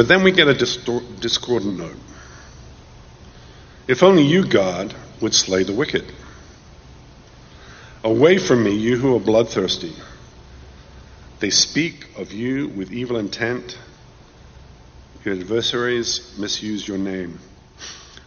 But 0.02 0.08
then 0.08 0.24
we 0.24 0.32
get 0.32 0.48
a 0.48 0.56
discordant 0.56 1.78
note. 1.78 1.96
If 3.88 4.02
only 4.02 4.24
you, 4.24 4.48
God, 4.48 4.96
would 5.22 5.36
slay 5.36 5.62
the 5.62 5.74
wicked. 5.74 6.12
Away 8.04 8.40
from 8.40 8.64
me, 8.64 8.72
you 8.72 8.98
who 8.98 9.16
are 9.16 9.20
bloodthirsty. 9.20 9.94
They 11.40 11.52
speak 11.52 12.18
of 12.18 12.34
you 12.34 12.70
with 12.70 12.92
evil 12.92 13.18
intent. 13.18 13.78
Your 15.24 15.36
adversaries 15.36 16.36
misuse 16.36 16.88
your 16.88 16.98
name. 16.98 17.38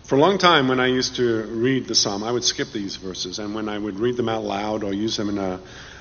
For 0.04 0.14
a 0.14 0.20
long 0.20 0.38
time, 0.38 0.68
when 0.68 0.78
I 0.78 0.87
used 0.87 1.16
to 1.16 1.42
read 1.42 1.88
the 1.88 1.96
psalm, 1.96 2.22
I 2.22 2.30
would 2.30 2.44
skip 2.44 2.70
these 2.70 2.94
verses, 2.94 3.40
and 3.40 3.52
when 3.52 3.68
I 3.68 3.78
would 3.78 3.98
read 3.98 4.16
them 4.16 4.28
out 4.28 4.44
loud 4.44 4.84
or 4.84 4.94
use 4.94 5.16
them 5.16 5.28
in 5.28 5.38
a, 5.38 5.58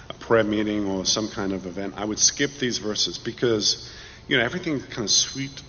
a 0.07 0.13
prayer 0.19 0.43
meeting 0.43 0.86
or 0.86 1.03
some 1.03 1.29
kind 1.29 1.51
of 1.51 1.65
event, 1.65 1.95
I 1.97 2.05
would 2.05 2.19
skip 2.19 2.51
these 2.59 2.77
verses 2.77 3.17
because, 3.17 3.91
you 4.27 4.38
know, 4.38 4.43
everything's 4.43 4.86
kind 4.86 5.03
of 5.03 5.12
sweet. 5.12 5.62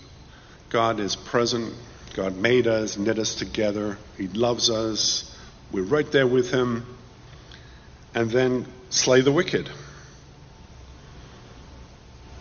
God 0.70 1.00
is 1.00 1.16
present. 1.16 1.74
God 2.14 2.36
made 2.36 2.66
us, 2.66 2.96
knit 2.96 3.18
us 3.18 3.34
together. 3.34 3.98
He 4.16 4.28
loves 4.28 4.70
us. 4.70 5.36
We're 5.72 5.82
right 5.82 6.10
there 6.10 6.26
with 6.26 6.50
Him. 6.50 6.86
And 8.14 8.30
then 8.30 8.66
slay 8.90 9.22
the 9.22 9.32
wicked. 9.32 9.68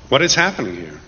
What 0.09 0.21
is 0.21 0.35
happening 0.35 0.75
here? 0.75 0.99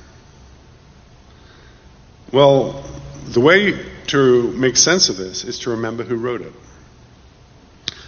Well, 2.31 2.83
the 3.27 3.39
way 3.39 3.85
to 4.07 4.51
make 4.51 4.77
sense 4.77 5.09
of 5.09 5.17
this 5.17 5.43
is 5.43 5.59
to 5.59 5.71
remember 5.71 6.03
who 6.03 6.15
wrote 6.15 6.41
it. 6.41 6.53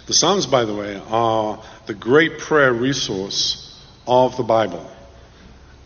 The 0.06 0.14
Psalms, 0.14 0.46
by 0.46 0.64
the 0.64 0.74
way, 0.74 1.00
are 1.08 1.62
the 1.86 1.94
great 1.94 2.38
prayer 2.38 2.72
resource 2.72 3.80
of 4.06 4.36
the 4.36 4.42
Bible 4.42 4.90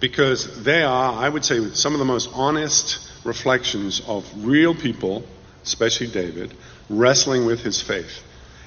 because 0.02 0.64
they 0.64 0.82
are, 0.82 1.12
I 1.14 1.28
would 1.28 1.44
say, 1.44 1.64
some 1.74 1.92
of 1.92 2.00
the 2.00 2.04
most 2.04 2.28
honest 2.34 3.08
reflections 3.24 4.02
of 4.08 4.28
real 4.44 4.74
people, 4.74 5.24
especially 5.62 6.08
David, 6.08 6.52
wrestling 6.90 7.46
with 7.46 7.60
his 7.60 7.80
faith. 7.80 8.20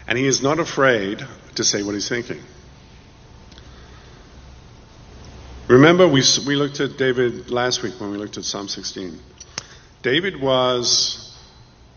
And 0.07 0.17
he 0.17 0.25
is 0.25 0.41
not 0.41 0.59
afraid 0.59 1.27
to 1.55 1.63
say 1.65 1.83
what 1.83 1.93
he's 1.93 2.07
thinking. 2.07 2.41
Remember, 5.67 6.07
we, 6.07 6.23
we 6.47 6.55
looked 6.55 6.79
at 6.79 6.97
David 6.97 7.51
last 7.51 7.83
week 7.83 7.99
when 7.99 8.11
we 8.11 8.17
looked 8.17 8.37
at 8.37 8.45
Psalm 8.45 8.69
16. 8.69 9.19
David 10.03 10.39
was 10.39 11.37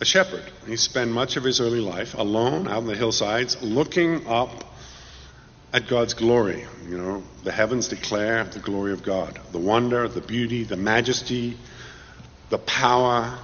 a 0.01 0.05
shepherd. 0.05 0.51
He 0.67 0.77
spent 0.77 1.13
much 1.13 1.37
of 1.37 1.45
his 1.45 1.61
early 1.61 1.81
life 1.81 2.15
alone 2.15 2.67
out 2.67 2.79
on 2.79 2.87
the 2.89 2.97
hillsides, 2.97 3.63
looking 3.63 4.27
up 4.27 4.68
at 5.73 5.87
God's 5.87 6.15
glory. 6.15 6.65
You 6.89 6.99
know, 6.99 7.23
the 7.45 7.53
heavens 7.53 7.89
declare 7.89 8.45
the 8.45 8.59
glory 8.59 8.93
of 8.93 9.03
God, 9.03 9.39
the 9.53 9.59
wonder, 9.59 10.09
the 10.09 10.21
beauty, 10.21 10.65
the 10.65 10.77
majesty, 10.77 11.57
the 12.49 12.59
power 12.59 13.39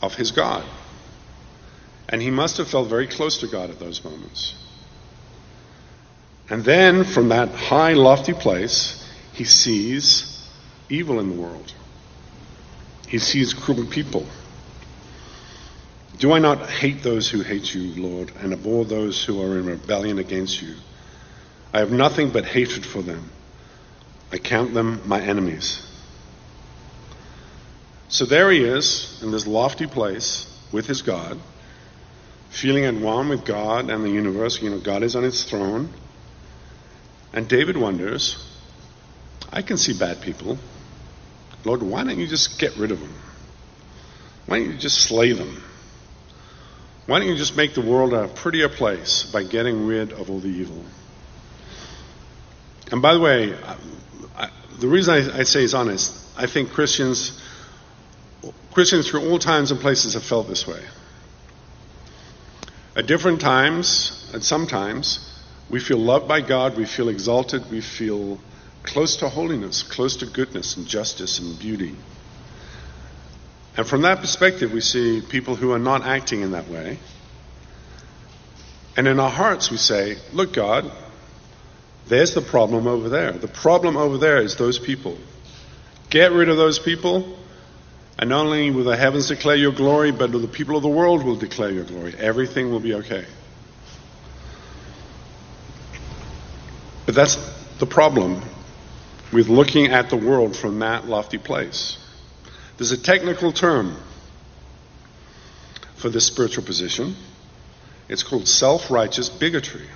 of 0.00 0.14
his 0.14 0.32
God. 0.32 0.64
And 2.08 2.20
he 2.20 2.30
must 2.30 2.58
have 2.58 2.68
felt 2.68 2.88
very 2.88 3.06
close 3.06 3.38
to 3.38 3.46
God 3.46 3.70
at 3.70 3.78
those 3.78 4.04
moments. 4.04 4.54
And 6.50 6.64
then, 6.64 7.04
from 7.04 7.30
that 7.30 7.50
high, 7.50 7.94
lofty 7.94 8.34
place, 8.34 9.08
he 9.32 9.44
sees 9.44 10.46
evil 10.90 11.18
in 11.20 11.30
the 11.30 11.40
world. 11.40 11.72
He 13.08 13.18
sees 13.18 13.54
cruel 13.54 13.86
people. 13.86 14.26
Do 16.22 16.30
I 16.30 16.38
not 16.38 16.70
hate 16.70 17.02
those 17.02 17.28
who 17.28 17.40
hate 17.40 17.74
you, 17.74 18.00
Lord, 18.00 18.30
and 18.38 18.52
abhor 18.52 18.84
those 18.84 19.24
who 19.24 19.42
are 19.42 19.58
in 19.58 19.66
rebellion 19.66 20.20
against 20.20 20.62
you? 20.62 20.76
I 21.72 21.80
have 21.80 21.90
nothing 21.90 22.30
but 22.30 22.44
hatred 22.44 22.86
for 22.86 23.02
them. 23.02 23.28
I 24.30 24.38
count 24.38 24.72
them 24.72 25.02
my 25.04 25.20
enemies. 25.20 25.84
So 28.08 28.24
there 28.24 28.52
he 28.52 28.62
is 28.62 29.20
in 29.20 29.32
this 29.32 29.48
lofty 29.48 29.88
place 29.88 30.46
with 30.70 30.86
his 30.86 31.02
God, 31.02 31.40
feeling 32.50 32.84
at 32.84 32.94
one 32.94 33.28
with 33.28 33.44
God 33.44 33.90
and 33.90 34.04
the 34.04 34.10
universe. 34.10 34.62
You 34.62 34.70
know, 34.70 34.78
God 34.78 35.02
is 35.02 35.16
on 35.16 35.24
his 35.24 35.42
throne. 35.42 35.88
And 37.32 37.48
David 37.48 37.76
wonders, 37.76 38.36
I 39.52 39.62
can 39.62 39.76
see 39.76 39.92
bad 39.92 40.20
people. 40.20 40.56
Lord, 41.64 41.82
why 41.82 42.04
don't 42.04 42.20
you 42.20 42.28
just 42.28 42.60
get 42.60 42.76
rid 42.76 42.92
of 42.92 43.00
them? 43.00 43.14
Why 44.46 44.60
don't 44.60 44.70
you 44.70 44.78
just 44.78 44.98
slay 44.98 45.32
them? 45.32 45.64
Why 47.06 47.18
don't 47.18 47.28
you 47.28 47.36
just 47.36 47.56
make 47.56 47.74
the 47.74 47.80
world 47.80 48.12
a 48.14 48.28
prettier 48.28 48.68
place 48.68 49.24
by 49.24 49.42
getting 49.42 49.86
rid 49.86 50.12
of 50.12 50.30
all 50.30 50.38
the 50.38 50.48
evil? 50.48 50.84
And 52.92 53.02
by 53.02 53.14
the 53.14 53.20
way, 53.20 53.54
I, 53.54 53.76
I, 54.36 54.50
the 54.78 54.86
reason 54.86 55.14
I, 55.14 55.40
I 55.40 55.42
say 55.42 55.64
is 55.64 55.74
honest, 55.74 56.14
I 56.36 56.46
think 56.46 56.70
Christians, 56.70 57.42
Christians 58.72 59.08
through 59.10 59.28
all 59.28 59.38
times 59.38 59.72
and 59.72 59.80
places 59.80 60.14
have 60.14 60.22
felt 60.22 60.46
this 60.46 60.66
way. 60.66 60.82
At 62.94 63.06
different 63.06 63.40
times, 63.40 64.30
at 64.34 64.42
some 64.42 64.66
times, 64.66 65.28
we 65.70 65.80
feel 65.80 65.98
loved 65.98 66.28
by 66.28 66.40
God, 66.40 66.76
we 66.76 66.84
feel 66.84 67.08
exalted, 67.08 67.70
we 67.70 67.80
feel 67.80 68.38
close 68.82 69.16
to 69.16 69.28
holiness, 69.28 69.82
close 69.82 70.16
to 70.18 70.26
goodness 70.26 70.76
and 70.76 70.86
justice 70.86 71.38
and 71.38 71.58
beauty. 71.58 71.96
And 73.76 73.86
from 73.86 74.02
that 74.02 74.20
perspective, 74.20 74.72
we 74.72 74.80
see 74.80 75.22
people 75.22 75.56
who 75.56 75.72
are 75.72 75.78
not 75.78 76.02
acting 76.02 76.42
in 76.42 76.52
that 76.52 76.68
way. 76.68 76.98
And 78.96 79.08
in 79.08 79.18
our 79.18 79.30
hearts, 79.30 79.70
we 79.70 79.78
say, 79.78 80.18
Look, 80.32 80.52
God, 80.52 80.90
there's 82.08 82.34
the 82.34 82.42
problem 82.42 82.86
over 82.86 83.08
there. 83.08 83.32
The 83.32 83.48
problem 83.48 83.96
over 83.96 84.18
there 84.18 84.38
is 84.38 84.56
those 84.56 84.78
people. 84.78 85.16
Get 86.10 86.32
rid 86.32 86.50
of 86.50 86.58
those 86.58 86.78
people, 86.78 87.38
and 88.18 88.28
not 88.28 88.44
only 88.44 88.70
will 88.70 88.84
the 88.84 88.96
heavens 88.96 89.28
declare 89.28 89.56
your 89.56 89.72
glory, 89.72 90.12
but 90.12 90.30
the 90.30 90.46
people 90.46 90.76
of 90.76 90.82
the 90.82 90.88
world 90.88 91.22
will 91.22 91.36
declare 91.36 91.70
your 91.70 91.84
glory. 91.84 92.14
Everything 92.18 92.70
will 92.70 92.80
be 92.80 92.94
okay. 92.94 93.24
But 97.06 97.14
that's 97.14 97.36
the 97.78 97.86
problem 97.86 98.42
with 99.32 99.48
looking 99.48 99.86
at 99.86 100.10
the 100.10 100.16
world 100.16 100.54
from 100.54 100.80
that 100.80 101.06
lofty 101.08 101.38
place. 101.38 101.96
There's 102.76 102.92
a 102.92 103.00
technical 103.00 103.52
term 103.52 103.96
for 105.96 106.08
this 106.08 106.26
spiritual 106.26 106.64
position. 106.64 107.14
It's 108.08 108.22
called 108.22 108.48
self 108.48 108.90
righteous 108.90 109.28
bigotry. 109.28 109.86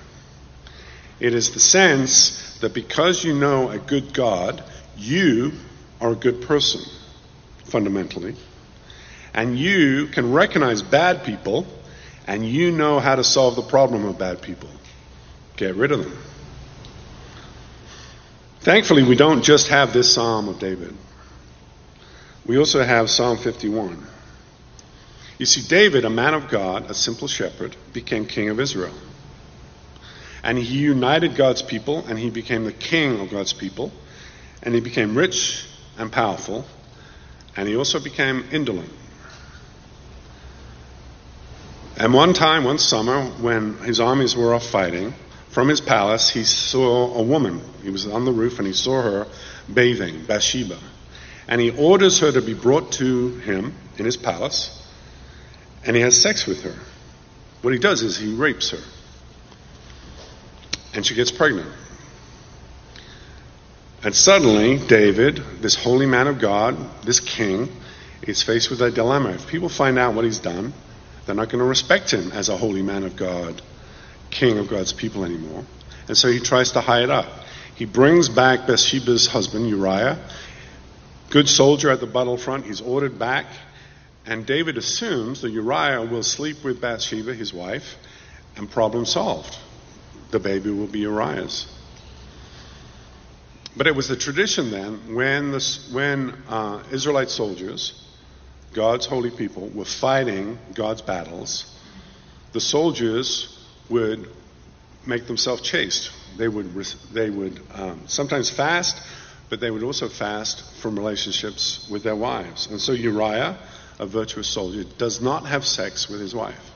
It 1.19 1.33
is 1.33 1.51
the 1.51 1.59
sense 1.59 2.59
that 2.59 2.73
because 2.73 3.23
you 3.23 3.33
know 3.33 3.69
a 3.69 3.79
good 3.79 4.13
God, 4.13 4.63
you 4.95 5.53
are 5.99 6.11
a 6.11 6.15
good 6.15 6.41
person, 6.43 6.81
fundamentally. 7.65 8.35
And 9.33 9.57
you 9.57 10.07
can 10.07 10.31
recognize 10.31 10.81
bad 10.81 11.23
people, 11.23 11.67
and 12.25 12.45
you 12.45 12.71
know 12.71 12.99
how 12.99 13.15
to 13.15 13.23
solve 13.23 13.55
the 13.55 13.61
problem 13.61 14.05
of 14.05 14.17
bad 14.17 14.41
people. 14.41 14.69
Get 15.55 15.75
rid 15.75 15.91
of 15.91 16.03
them. 16.03 16.17
Thankfully, 18.61 19.03
we 19.03 19.15
don't 19.15 19.43
just 19.43 19.69
have 19.69 19.93
this 19.93 20.13
Psalm 20.13 20.49
of 20.49 20.59
David. 20.59 20.95
We 22.47 22.57
also 22.57 22.81
have 22.81 23.09
Psalm 23.09 23.37
51. 23.37 24.07
You 25.37 25.45
see, 25.45 25.61
David, 25.67 26.05
a 26.05 26.09
man 26.09 26.33
of 26.33 26.47
God, 26.47 26.89
a 26.89 26.93
simple 26.93 27.27
shepherd, 27.27 27.75
became 27.93 28.25
king 28.25 28.49
of 28.49 28.59
Israel. 28.59 28.93
And 30.43 30.57
he 30.57 30.77
united 30.79 31.35
God's 31.35 31.61
people, 31.61 32.05
and 32.07 32.17
he 32.17 32.29
became 32.29 32.63
the 32.63 32.71
king 32.71 33.19
of 33.19 33.29
God's 33.29 33.51
people. 33.51 33.91
And 34.63 34.73
he 34.73 34.79
became 34.79 35.15
rich 35.15 35.65
and 35.97 36.11
powerful, 36.11 36.65
and 37.55 37.67
he 37.67 37.75
also 37.75 37.99
became 37.99 38.45
indolent. 38.51 38.91
And 41.97 42.13
one 42.13 42.33
time, 42.33 42.63
one 42.63 42.77
summer, 42.77 43.23
when 43.23 43.77
his 43.79 43.99
armies 43.99 44.35
were 44.35 44.53
off 44.53 44.65
fighting, 44.65 45.13
from 45.49 45.67
his 45.67 45.81
palace 45.81 46.29
he 46.29 46.43
saw 46.43 47.15
a 47.15 47.23
woman. 47.23 47.61
He 47.81 47.89
was 47.89 48.05
on 48.05 48.25
the 48.25 48.31
roof 48.31 48.59
and 48.59 48.67
he 48.67 48.73
saw 48.73 49.01
her 49.01 49.27
bathing, 49.73 50.23
Bathsheba. 50.25 50.77
And 51.47 51.61
he 51.61 51.71
orders 51.71 52.19
her 52.19 52.31
to 52.31 52.41
be 52.41 52.53
brought 52.53 52.91
to 52.93 53.37
him 53.37 53.73
in 53.97 54.05
his 54.05 54.17
palace, 54.17 54.85
and 55.85 55.95
he 55.95 56.01
has 56.01 56.19
sex 56.19 56.45
with 56.45 56.63
her. 56.63 56.75
What 57.61 57.73
he 57.73 57.79
does 57.79 58.01
is 58.01 58.17
he 58.17 58.33
rapes 58.33 58.71
her. 58.71 58.83
And 60.93 61.05
she 61.05 61.15
gets 61.15 61.31
pregnant. 61.31 61.69
And 64.03 64.15
suddenly, 64.15 64.77
David, 64.77 65.37
this 65.61 65.75
holy 65.75 66.05
man 66.05 66.27
of 66.27 66.39
God, 66.39 66.77
this 67.03 67.19
king, 67.19 67.69
is 68.21 68.43
faced 68.43 68.69
with 68.69 68.81
a 68.81 68.91
dilemma. 68.91 69.29
If 69.29 69.47
people 69.47 69.69
find 69.69 69.97
out 69.97 70.13
what 70.13 70.25
he's 70.25 70.39
done, 70.39 70.73
they're 71.25 71.35
not 71.35 71.49
going 71.49 71.59
to 71.59 71.65
respect 71.65 72.11
him 72.11 72.31
as 72.31 72.49
a 72.49 72.57
holy 72.57 72.81
man 72.81 73.03
of 73.03 73.15
God, 73.15 73.61
king 74.29 74.57
of 74.59 74.69
God's 74.69 74.93
people 74.93 75.25
anymore. 75.25 75.65
And 76.07 76.17
so 76.17 76.31
he 76.31 76.39
tries 76.39 76.71
to 76.73 76.81
hide 76.81 77.03
it 77.03 77.09
up. 77.09 77.25
He 77.75 77.85
brings 77.85 78.29
back 78.29 78.65
Bathsheba's 78.65 79.27
husband, 79.27 79.69
Uriah, 79.69 80.17
good 81.29 81.49
soldier 81.49 81.89
at 81.89 81.99
the 81.99 82.07
battlefront. 82.07 82.65
He's 82.65 82.81
ordered 82.81 83.17
back. 83.19 83.45
And 84.25 84.45
David 84.45 84.77
assumes 84.77 85.41
that 85.41 85.51
Uriah 85.51 86.03
will 86.03 86.23
sleep 86.23 86.63
with 86.63 86.81
Bathsheba, 86.81 87.33
his 87.33 87.53
wife, 87.53 87.95
and 88.57 88.69
problem 88.69 89.05
solved. 89.05 89.55
The 90.31 90.39
baby 90.39 90.69
will 90.69 90.87
be 90.87 90.99
Uriah's. 90.99 91.73
But 93.77 93.87
it 93.87 93.95
was 93.95 94.07
the 94.07 94.17
tradition 94.17 94.71
then 94.71 95.15
when, 95.15 95.51
this, 95.51 95.89
when 95.93 96.31
uh, 96.49 96.83
Israelite 96.91 97.29
soldiers, 97.29 98.03
God's 98.73 99.05
holy 99.05 99.29
people, 99.29 99.69
were 99.69 99.85
fighting 99.85 100.57
God's 100.73 101.01
battles, 101.01 101.73
the 102.53 102.59
soldiers 102.59 103.65
would 103.89 104.27
make 105.05 105.27
themselves 105.27 105.61
chaste. 105.61 106.11
They 106.37 106.47
would, 106.47 106.73
they 107.13 107.29
would 107.29 107.61
um, 107.73 108.01
sometimes 108.07 108.49
fast, 108.49 108.99
but 109.49 109.59
they 109.59 109.71
would 109.71 109.83
also 109.83 110.09
fast 110.09 110.63
from 110.81 110.97
relationships 110.97 111.87
with 111.89 112.03
their 112.03 112.15
wives. 112.15 112.67
And 112.67 112.79
so 112.79 112.91
Uriah 112.91 113.57
a 113.99 114.05
virtuous 114.05 114.47
soldier, 114.47 114.83
does 114.97 115.21
not 115.21 115.45
have 115.45 115.65
sex 115.65 116.07
with 116.07 116.19
his 116.19 116.35
wife. 116.35 116.71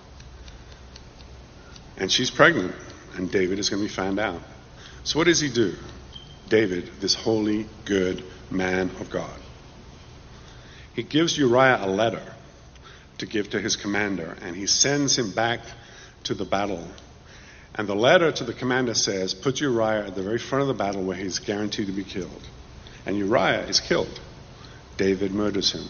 And 1.98 2.12
she's 2.12 2.32
pregnant, 2.32 2.74
and 3.16 3.32
David 3.32 3.60
is 3.60 3.70
going 3.70 3.82
to 3.82 3.88
be 3.88 3.94
found 3.94 4.20
out. 4.20 4.42
So, 5.04 5.20
what 5.20 5.26
does 5.26 5.40
he 5.40 5.50
do? 5.50 5.76
David, 6.50 6.90
this 7.00 7.14
holy, 7.14 7.68
good 7.86 8.24
man 8.50 8.90
of 9.00 9.10
God. 9.10 9.40
He 10.94 11.04
gives 11.04 11.38
Uriah 11.38 11.80
a 11.82 11.88
letter 11.88 12.24
to 13.20 13.26
give 13.26 13.52
to 13.52 13.60
his 13.60 13.76
commander, 13.76 14.36
and 14.42 14.56
he 14.56 14.66
sends 14.66 15.18
him 15.18 15.32
back 15.32 15.62
to 16.24 16.34
the 16.34 16.46
battle. 16.46 16.86
And 17.76 17.88
the 17.88 17.96
letter 17.96 18.32
to 18.32 18.44
the 18.44 18.54
commander 18.54 18.94
says, 18.94 19.34
Put 19.34 19.62
Uriah 19.62 20.08
at 20.08 20.16
the 20.16 20.24
very 20.24 20.40
front 20.40 20.64
of 20.64 20.68
the 20.68 20.74
battle 20.74 21.04
where 21.04 21.16
he's 21.16 21.40
guaranteed 21.40 21.88
to 21.88 21.94
be 21.94 22.04
killed. 22.04 22.48
And 23.06 23.18
Uriah 23.18 23.66
is 23.68 23.80
killed. 23.80 24.20
David 24.98 25.32
murders 25.32 25.72
him. 25.72 25.84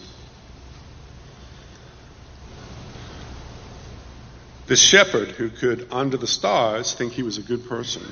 This 4.66 4.80
shepherd 4.80 5.28
who 5.28 5.50
could, 5.50 5.88
under 5.90 6.16
the 6.16 6.26
stars, 6.26 6.94
think 6.94 7.12
he 7.12 7.22
was 7.22 7.36
a 7.36 7.42
good 7.42 7.68
person, 7.68 8.02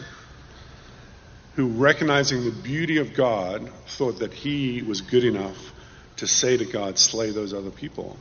who, 1.55 1.69
recognizing 1.69 2.45
the 2.45 2.51
beauty 2.51 2.99
of 2.99 3.15
God, 3.15 3.71
thought 3.87 4.19
that 4.19 4.35
he 4.35 4.83
was 4.83 5.01
good 5.01 5.25
enough 5.25 5.73
to 6.17 6.27
say 6.27 6.57
to 6.57 6.67
God, 6.67 6.99
slay 6.99 7.31
those 7.31 7.55
other 7.55 7.71
people, 7.71 8.19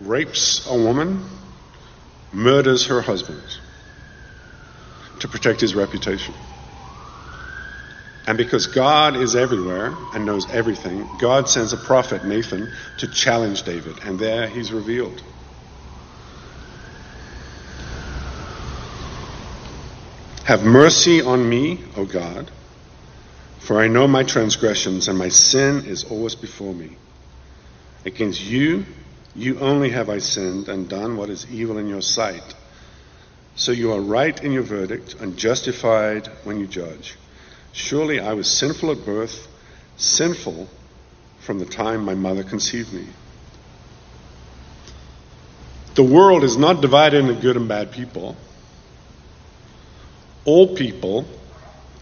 rapes 0.00 0.66
a 0.66 0.74
woman, 0.74 1.22
murders 2.32 2.86
her 2.86 3.02
husband 3.02 3.42
to 5.18 5.28
protect 5.28 5.60
his 5.60 5.74
reputation. 5.74 6.34
And 8.30 8.38
because 8.38 8.68
God 8.68 9.16
is 9.16 9.34
everywhere 9.34 9.92
and 10.14 10.24
knows 10.24 10.48
everything, 10.50 11.04
God 11.18 11.48
sends 11.48 11.72
a 11.72 11.76
prophet, 11.76 12.24
Nathan, 12.24 12.70
to 12.98 13.08
challenge 13.08 13.64
David, 13.64 13.98
and 14.04 14.20
there 14.20 14.46
he's 14.46 14.72
revealed. 14.72 15.20
Have 20.44 20.62
mercy 20.62 21.20
on 21.20 21.48
me, 21.48 21.80
O 21.96 22.04
God, 22.04 22.48
for 23.58 23.80
I 23.80 23.88
know 23.88 24.06
my 24.06 24.22
transgressions, 24.22 25.08
and 25.08 25.18
my 25.18 25.28
sin 25.28 25.84
is 25.86 26.04
always 26.04 26.36
before 26.36 26.72
me. 26.72 26.98
Against 28.04 28.40
you, 28.40 28.86
you 29.34 29.58
only 29.58 29.90
have 29.90 30.08
I 30.08 30.18
sinned 30.18 30.68
and 30.68 30.88
done 30.88 31.16
what 31.16 31.30
is 31.30 31.50
evil 31.50 31.78
in 31.78 31.88
your 31.88 32.00
sight. 32.00 32.54
So 33.56 33.72
you 33.72 33.90
are 33.90 34.00
right 34.00 34.40
in 34.40 34.52
your 34.52 34.62
verdict 34.62 35.16
and 35.18 35.36
justified 35.36 36.28
when 36.44 36.60
you 36.60 36.68
judge. 36.68 37.16
Surely 37.72 38.20
I 38.20 38.32
was 38.32 38.50
sinful 38.50 38.90
at 38.90 39.04
birth, 39.04 39.48
sinful 39.96 40.68
from 41.40 41.58
the 41.58 41.66
time 41.66 42.04
my 42.04 42.14
mother 42.14 42.42
conceived 42.42 42.92
me. 42.92 43.06
The 45.94 46.02
world 46.02 46.44
is 46.44 46.56
not 46.56 46.80
divided 46.80 47.24
into 47.24 47.34
good 47.34 47.56
and 47.56 47.68
bad 47.68 47.92
people 47.92 48.36
all 50.44 50.74
people 50.74 51.26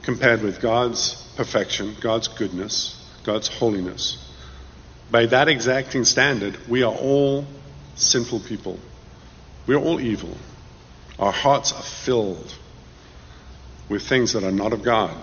compared 0.02 0.42
with 0.42 0.60
God's 0.60 1.22
perfection, 1.36 1.96
God's 2.00 2.28
goodness, 2.28 2.96
God's 3.24 3.48
holiness. 3.48 4.24
By 5.10 5.26
that 5.26 5.48
exacting 5.48 6.04
standard, 6.04 6.56
we 6.68 6.82
are 6.82 6.94
all 6.94 7.46
sinful 7.96 8.40
people. 8.40 8.78
We 9.66 9.74
are 9.74 9.78
all 9.78 10.00
evil. 10.00 10.36
Our 11.18 11.32
hearts 11.32 11.72
are 11.72 11.82
filled 11.82 12.54
with 13.88 14.02
things 14.06 14.32
that 14.34 14.44
are 14.44 14.52
not 14.52 14.72
of 14.72 14.82
God. 14.82 15.14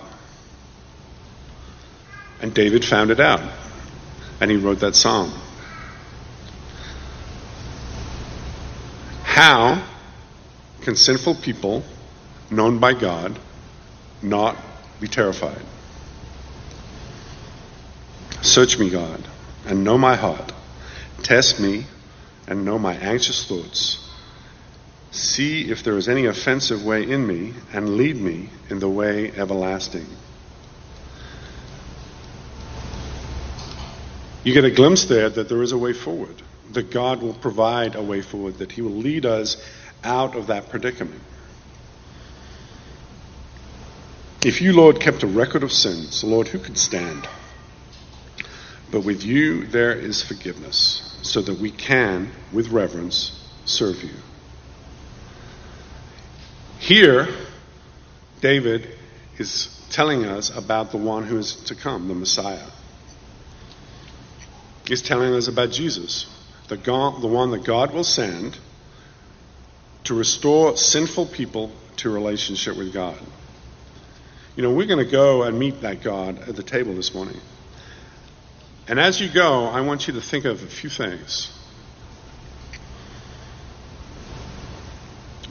And 2.40 2.52
David 2.52 2.84
found 2.84 3.10
it 3.10 3.20
out, 3.20 3.40
and 4.40 4.50
he 4.50 4.56
wrote 4.56 4.80
that 4.80 4.94
psalm. 4.94 5.32
How 9.22 9.82
can 10.82 10.96
sinful 10.96 11.36
people 11.36 11.82
known 12.50 12.78
by 12.78 12.94
God, 12.94 13.38
not 14.22 14.56
be 15.00 15.08
terrified. 15.08 15.62
Search 18.42 18.78
me, 18.78 18.90
God, 18.90 19.22
and 19.66 19.84
know 19.84 19.98
my 19.98 20.14
heart. 20.14 20.52
Test 21.22 21.58
me 21.58 21.86
and 22.46 22.64
know 22.64 22.78
my 22.78 22.94
anxious 22.94 23.44
thoughts. 23.44 24.02
See 25.10 25.70
if 25.70 25.82
there 25.82 25.96
is 25.96 26.08
any 26.08 26.26
offensive 26.26 26.84
way 26.84 27.02
in 27.08 27.26
me, 27.26 27.54
and 27.72 27.96
lead 27.96 28.16
me 28.16 28.50
in 28.70 28.78
the 28.78 28.88
way 28.88 29.32
everlasting. 29.32 30.06
You 34.46 34.54
get 34.54 34.64
a 34.64 34.70
glimpse 34.70 35.06
there 35.06 35.28
that 35.28 35.48
there 35.48 35.60
is 35.60 35.72
a 35.72 35.76
way 35.76 35.92
forward, 35.92 36.40
that 36.70 36.92
God 36.92 37.20
will 37.20 37.34
provide 37.34 37.96
a 37.96 38.02
way 38.02 38.22
forward, 38.22 38.58
that 38.58 38.70
He 38.70 38.80
will 38.80 38.92
lead 38.92 39.26
us 39.26 39.56
out 40.04 40.36
of 40.36 40.46
that 40.46 40.68
predicament. 40.68 41.20
If 44.44 44.62
you, 44.62 44.72
Lord, 44.72 45.00
kept 45.00 45.24
a 45.24 45.26
record 45.26 45.64
of 45.64 45.72
sins, 45.72 46.22
Lord, 46.22 46.46
who 46.46 46.60
could 46.60 46.78
stand? 46.78 47.28
But 48.92 49.00
with 49.00 49.24
you 49.24 49.66
there 49.66 49.92
is 49.92 50.22
forgiveness, 50.22 51.18
so 51.22 51.42
that 51.42 51.58
we 51.58 51.72
can, 51.72 52.30
with 52.52 52.68
reverence, 52.68 53.50
serve 53.64 54.04
you. 54.04 54.14
Here, 56.78 57.26
David 58.40 58.96
is 59.38 59.76
telling 59.90 60.24
us 60.24 60.56
about 60.56 60.92
the 60.92 60.98
one 60.98 61.24
who 61.24 61.36
is 61.36 61.56
to 61.64 61.74
come, 61.74 62.06
the 62.06 62.14
Messiah. 62.14 62.68
He's 64.86 65.02
telling 65.02 65.34
us 65.34 65.48
about 65.48 65.70
Jesus, 65.70 66.26
the, 66.68 66.76
God, 66.76 67.20
the 67.20 67.26
one 67.26 67.50
that 67.50 67.64
God 67.64 67.92
will 67.92 68.04
send 68.04 68.58
to 70.04 70.14
restore 70.14 70.76
sinful 70.76 71.26
people 71.26 71.72
to 71.96 72.10
relationship 72.10 72.76
with 72.76 72.92
God. 72.92 73.18
You 74.54 74.62
know, 74.62 74.72
we're 74.72 74.86
going 74.86 75.04
to 75.04 75.10
go 75.10 75.42
and 75.42 75.58
meet 75.58 75.80
that 75.82 76.02
God 76.02 76.48
at 76.48 76.56
the 76.56 76.62
table 76.62 76.94
this 76.94 77.14
morning. 77.14 77.36
And 78.88 79.00
as 79.00 79.20
you 79.20 79.28
go, 79.28 79.66
I 79.66 79.80
want 79.80 80.06
you 80.06 80.14
to 80.14 80.20
think 80.20 80.44
of 80.44 80.62
a 80.62 80.66
few 80.66 80.88
things. 80.88 81.52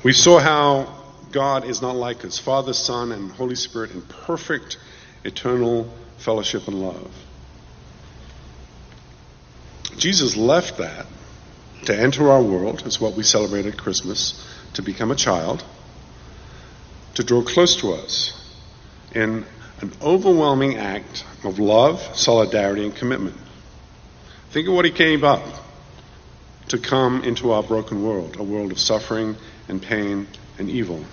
We 0.04 0.14
saw 0.14 0.40
how 0.40 1.04
God 1.32 1.66
is 1.66 1.82
not 1.82 1.96
like 1.96 2.24
us 2.24 2.40
Father, 2.40 2.74
Son, 2.74 3.12
and 3.12 3.32
Holy 3.32 3.56
Spirit 3.56 3.92
in 3.92 4.02
perfect, 4.02 4.78
eternal 5.26 5.92
fellowship 6.18 6.68
and 6.68 6.82
love. 6.82 7.25
Jesus 9.98 10.36
left 10.36 10.78
that 10.78 11.06
to 11.86 11.98
enter 11.98 12.32
our 12.32 12.41
world, 12.41 12.86
is 12.86 13.00
what 13.00 13.16
we 13.16 13.24
celebrate 13.24 13.66
at 13.66 13.78
Christmas, 13.78 14.46
to 14.74 14.82
become 14.82 15.12
a 15.12 15.16
child, 15.16 15.64
to 17.14 17.24
draw 17.24 17.41
close 17.43 17.78
to 17.78 17.93
us 17.93 18.34
in 19.14 19.46
an 19.82 19.93
overwhelming 20.02 20.78
act 20.78 21.24
of 21.43 21.60
love, 21.60 22.02
solidarity, 22.16 22.86
and 22.86 22.96
commitment. 22.96 23.38
Think 24.50 24.68
of 24.68 24.74
what 24.74 24.86
he 24.86 24.91
gave 24.91 25.24
up 25.24 25.43
to 26.70 26.78
come 26.78 27.24
into 27.24 27.52
our 27.52 27.64
broken 27.64 28.04
world, 28.04 28.38
a 28.39 28.43
world 28.43 28.72
of 28.72 28.80
suffering 28.80 29.36
and 29.68 29.82
pain 29.82 30.28
and 30.58 30.70
evil. 30.70 31.04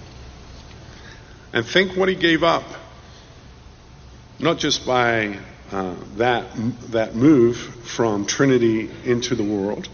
And 1.53 1.67
think 1.67 1.97
what 1.97 2.09
he 2.09 2.15
gave 2.15 2.43
up, 2.43 2.65
not 4.39 4.59
just 4.59 4.87
by 4.87 5.39
uh, 5.73 5.95
that, 6.17 6.47
that 6.91 7.15
move 7.15 7.57
from 7.57 8.27
Trinity 8.27 8.91
into 9.05 9.35
the 9.35 9.43
world, 9.43 9.89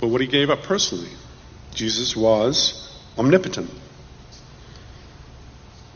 but 0.00 0.08
what 0.08 0.20
he 0.20 0.26
gave 0.26 0.50
up 0.50 0.62
personally. 0.62 1.10
Jesus 1.74 2.14
was 2.14 2.94
omnipotent. 3.18 3.70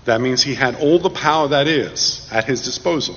That 0.06 0.20
means 0.22 0.42
he 0.42 0.54
had 0.54 0.76
all 0.76 0.98
the 0.98 1.10
power 1.10 1.48
that 1.48 1.68
is 1.68 2.26
at 2.32 2.44
his 2.44 2.62
disposal. 2.62 3.16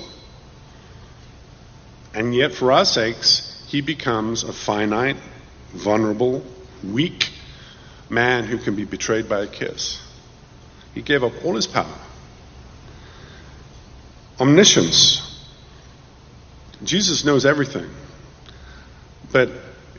And 2.14 2.34
yet, 2.34 2.52
for 2.52 2.70
our 2.70 2.84
sakes, 2.84 3.64
he 3.68 3.80
becomes 3.80 4.44
a 4.44 4.52
finite, 4.52 5.16
vulnerable, 5.70 6.44
weak 6.84 7.30
man 8.10 8.44
who 8.44 8.58
can 8.58 8.76
be 8.76 8.84
betrayed 8.84 9.26
by 9.26 9.40
a 9.40 9.46
kiss. 9.46 9.98
He 10.92 11.00
gave 11.00 11.24
up 11.24 11.32
all 11.44 11.54
his 11.56 11.66
power. 11.66 11.98
Omniscience. 14.38 15.31
Jesus 16.84 17.24
knows 17.24 17.46
everything. 17.46 17.88
But 19.32 19.50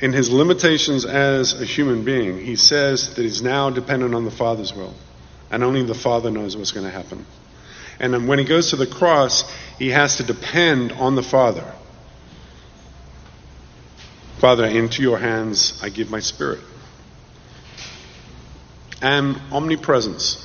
in 0.02 0.14
his 0.14 0.30
limitations 0.30 1.06
as 1.06 1.60
a 1.60 1.66
human 1.66 2.04
being, 2.04 2.44
he 2.44 2.56
says 2.56 3.16
that 3.16 3.22
he's 3.22 3.42
now 3.42 3.70
dependent 3.70 4.14
on 4.14 4.26
the 4.26 4.32
Father's 4.32 4.74
will. 4.74 4.94
And 5.50 5.64
only 5.64 5.84
the 5.84 5.96
Father 5.96 6.32
knows 6.32 6.58
what's 6.58 6.72
going 6.72 6.86
to 6.86 6.92
happen. 6.92 7.26
And 8.00 8.28
when 8.28 8.40
he 8.40 8.46
goes 8.46 8.72
to 8.72 8.76
the 8.76 8.88
cross, 8.88 9.44
he 9.78 9.90
has 9.90 10.18
to 10.18 10.24
depend 10.24 10.92
on 10.92 11.16
the 11.16 11.24
Father. 11.24 11.74
Father, 14.40 14.66
into 14.66 15.02
your 15.02 15.18
hands 15.18 15.80
I 15.82 15.90
give 15.90 16.10
my 16.12 16.20
spirit. 16.20 16.60
And 19.02 19.40
omnipresence. 19.52 20.40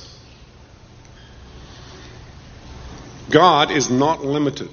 God 3.29 3.71
is 3.71 3.89
not 3.89 4.23
limited. 4.23 4.69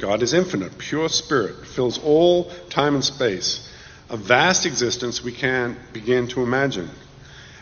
God 0.00 0.22
is 0.22 0.32
infinite, 0.32 0.78
pure 0.78 1.08
spirit, 1.08 1.66
fills 1.66 1.98
all 1.98 2.44
time 2.70 2.94
and 2.94 3.04
space, 3.04 3.70
a 4.08 4.16
vast 4.16 4.64
existence 4.64 5.22
we 5.22 5.32
can't 5.32 5.76
begin 5.92 6.26
to 6.28 6.42
imagine. 6.42 6.88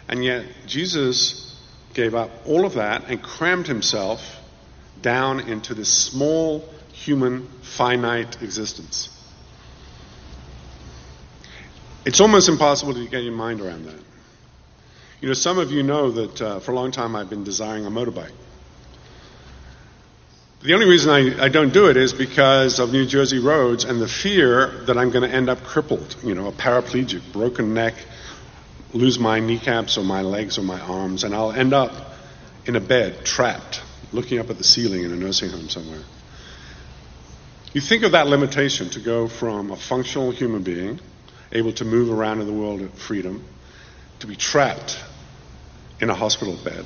And 0.09 0.25
yet, 0.25 0.47
Jesus 0.67 1.57
gave 1.95 2.15
up 2.15 2.31
all 2.47 2.65
of 2.65 2.75
that 2.75 3.09
and 3.09 3.21
crammed 3.21 3.67
himself 3.67 4.41
down 5.03 5.41
into 5.41 5.75
this 5.75 5.93
small, 5.93 6.65
human, 6.93 7.49
finite 7.63 8.41
existence. 8.41 9.15
It's 12.05 12.21
almost 12.21 12.49
impossible 12.49 12.95
to 12.95 13.07
get 13.09 13.23
your 13.23 13.35
mind 13.35 13.61
around 13.61 13.85
that. 13.87 14.01
You 15.21 15.29
know, 15.29 15.35
some 15.35 15.59
of 15.59 15.73
you 15.73 15.83
know 15.83 16.13
that 16.13 16.41
uh, 16.41 16.61
for 16.61 16.71
a 16.71 16.75
long 16.75 16.93
time 16.93 17.17
I've 17.17 17.29
been 17.29 17.45
desiring 17.45 17.85
a 17.85 17.91
motorbike. 17.91 18.33
The 20.61 20.75
only 20.75 20.87
reason 20.87 21.11
I, 21.11 21.45
I 21.45 21.49
don't 21.51 21.73
do 21.73 21.89
it 21.89 21.97
is 21.97 22.13
because 22.13 22.81
of 22.81 22.91
New 22.91 23.07
Jersey 23.07 23.39
roads 23.39 23.85
and 23.85 24.01
the 24.01 24.09
fear 24.09 24.67
that 24.87 24.99
I'm 24.99 25.11
going 25.11 25.29
to 25.29 25.35
end 25.35 25.49
up 25.49 25.63
crippled, 25.63 26.17
you 26.25 26.35
know, 26.35 26.49
a 26.49 26.53
paraplegic, 26.53 27.33
broken 27.33 27.75
neck, 27.75 27.95
lose 28.93 29.21
my 29.21 29.39
kneecaps 29.39 29.99
or 29.99 30.03
my 30.03 30.23
legs 30.23 30.59
or 30.59 30.63
my 30.63 30.81
arms, 30.81 31.23
and 31.23 31.33
I'll 31.33 31.53
end 31.53 31.75
up 31.75 31.93
in 32.67 32.75
a 32.75 32.81
bed, 32.81 33.25
trapped, 33.25 33.83
looking 34.13 34.41
up 34.41 34.51
at 34.51 34.59
the 34.59 34.65
ceiling 34.65 35.05
in 35.05 35.13
a 35.13 35.17
nursing 35.17 35.51
home 35.51 35.69
somewhere. 35.69 36.03
You 37.73 37.81
think 37.81 38.03
of 38.03 38.13
that 38.13 38.27
limitation 38.27 38.91
to 38.91 39.01
go 39.01 39.29
from 39.29 39.71
a 39.71 39.77
functional 39.77 40.33
human 40.33 40.65
being, 40.65 40.99
able 41.53 41.73
to 41.75 41.85
move 41.85 42.11
around 42.11 42.41
in 42.41 42.49
the 42.49 42.53
world 42.53 42.83
at 42.83 42.99
freedom, 42.99 43.45
to 44.19 44.27
be 44.27 44.35
trapped 44.35 44.99
in 46.01 46.11
a 46.11 46.15
hospital 46.15 46.57
bed. 46.65 46.85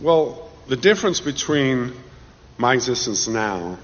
Well, 0.00 0.49
the 0.68 0.76
difference 0.76 1.20
between 1.20 1.92
my 2.58 2.74
existence 2.74 3.26
now 3.26 3.78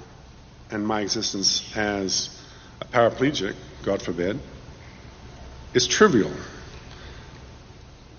and 0.71 0.87
my 0.87 1.01
existence 1.01 1.77
as 1.77 2.43
a 2.81 2.85
paraplegic, 2.85 3.55
God 3.83 4.03
forbid, 4.03 4.39
is 5.75 5.87
trivial. 5.87 6.33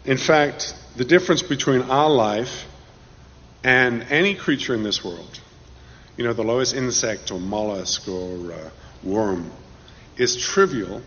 In 0.06 0.18
fact, 0.18 0.76
the 0.96 1.06
difference 1.06 1.44
between 1.44 1.82
our 1.84 2.10
life 2.10 2.66
and 3.64 4.04
any 4.10 4.36
creature 4.36 4.74
in 4.74 4.84
this 4.84 5.04
world, 5.04 5.40
you 6.16 6.24
know, 6.24 6.34
the 6.34 6.44
lowest 6.44 6.74
insect 6.74 7.32
or 7.32 7.40
mollusk 7.40 8.08
or 8.08 8.54
uh, 8.54 8.70
worm, 9.04 9.52
is 10.18 10.36
trivial 10.36 11.02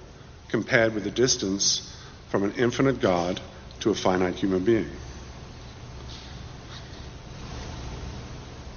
compared 0.49 0.95
with 0.95 1.05
the 1.05 1.11
distance 1.11 1.97
from 2.29 2.45
an 2.45 2.53
infinite 2.53 3.01
God 3.01 3.41
to 3.81 3.91
a 3.91 3.95
finite 3.95 4.35
human 4.35 4.63
being. 4.65 4.91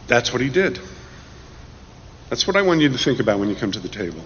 That's 0.08 0.32
what 0.32 0.42
he 0.42 0.50
did. 0.50 0.80
That's 2.30 2.48
what 2.48 2.56
I 2.56 2.62
want 2.62 2.82
you 2.82 2.90
to 2.90 2.98
think 2.98 3.20
about 3.20 3.40
when 3.40 3.50
you 3.50 3.56
come 3.56 3.72
to 3.72 3.80
the 3.80 3.90
table. 3.90 4.24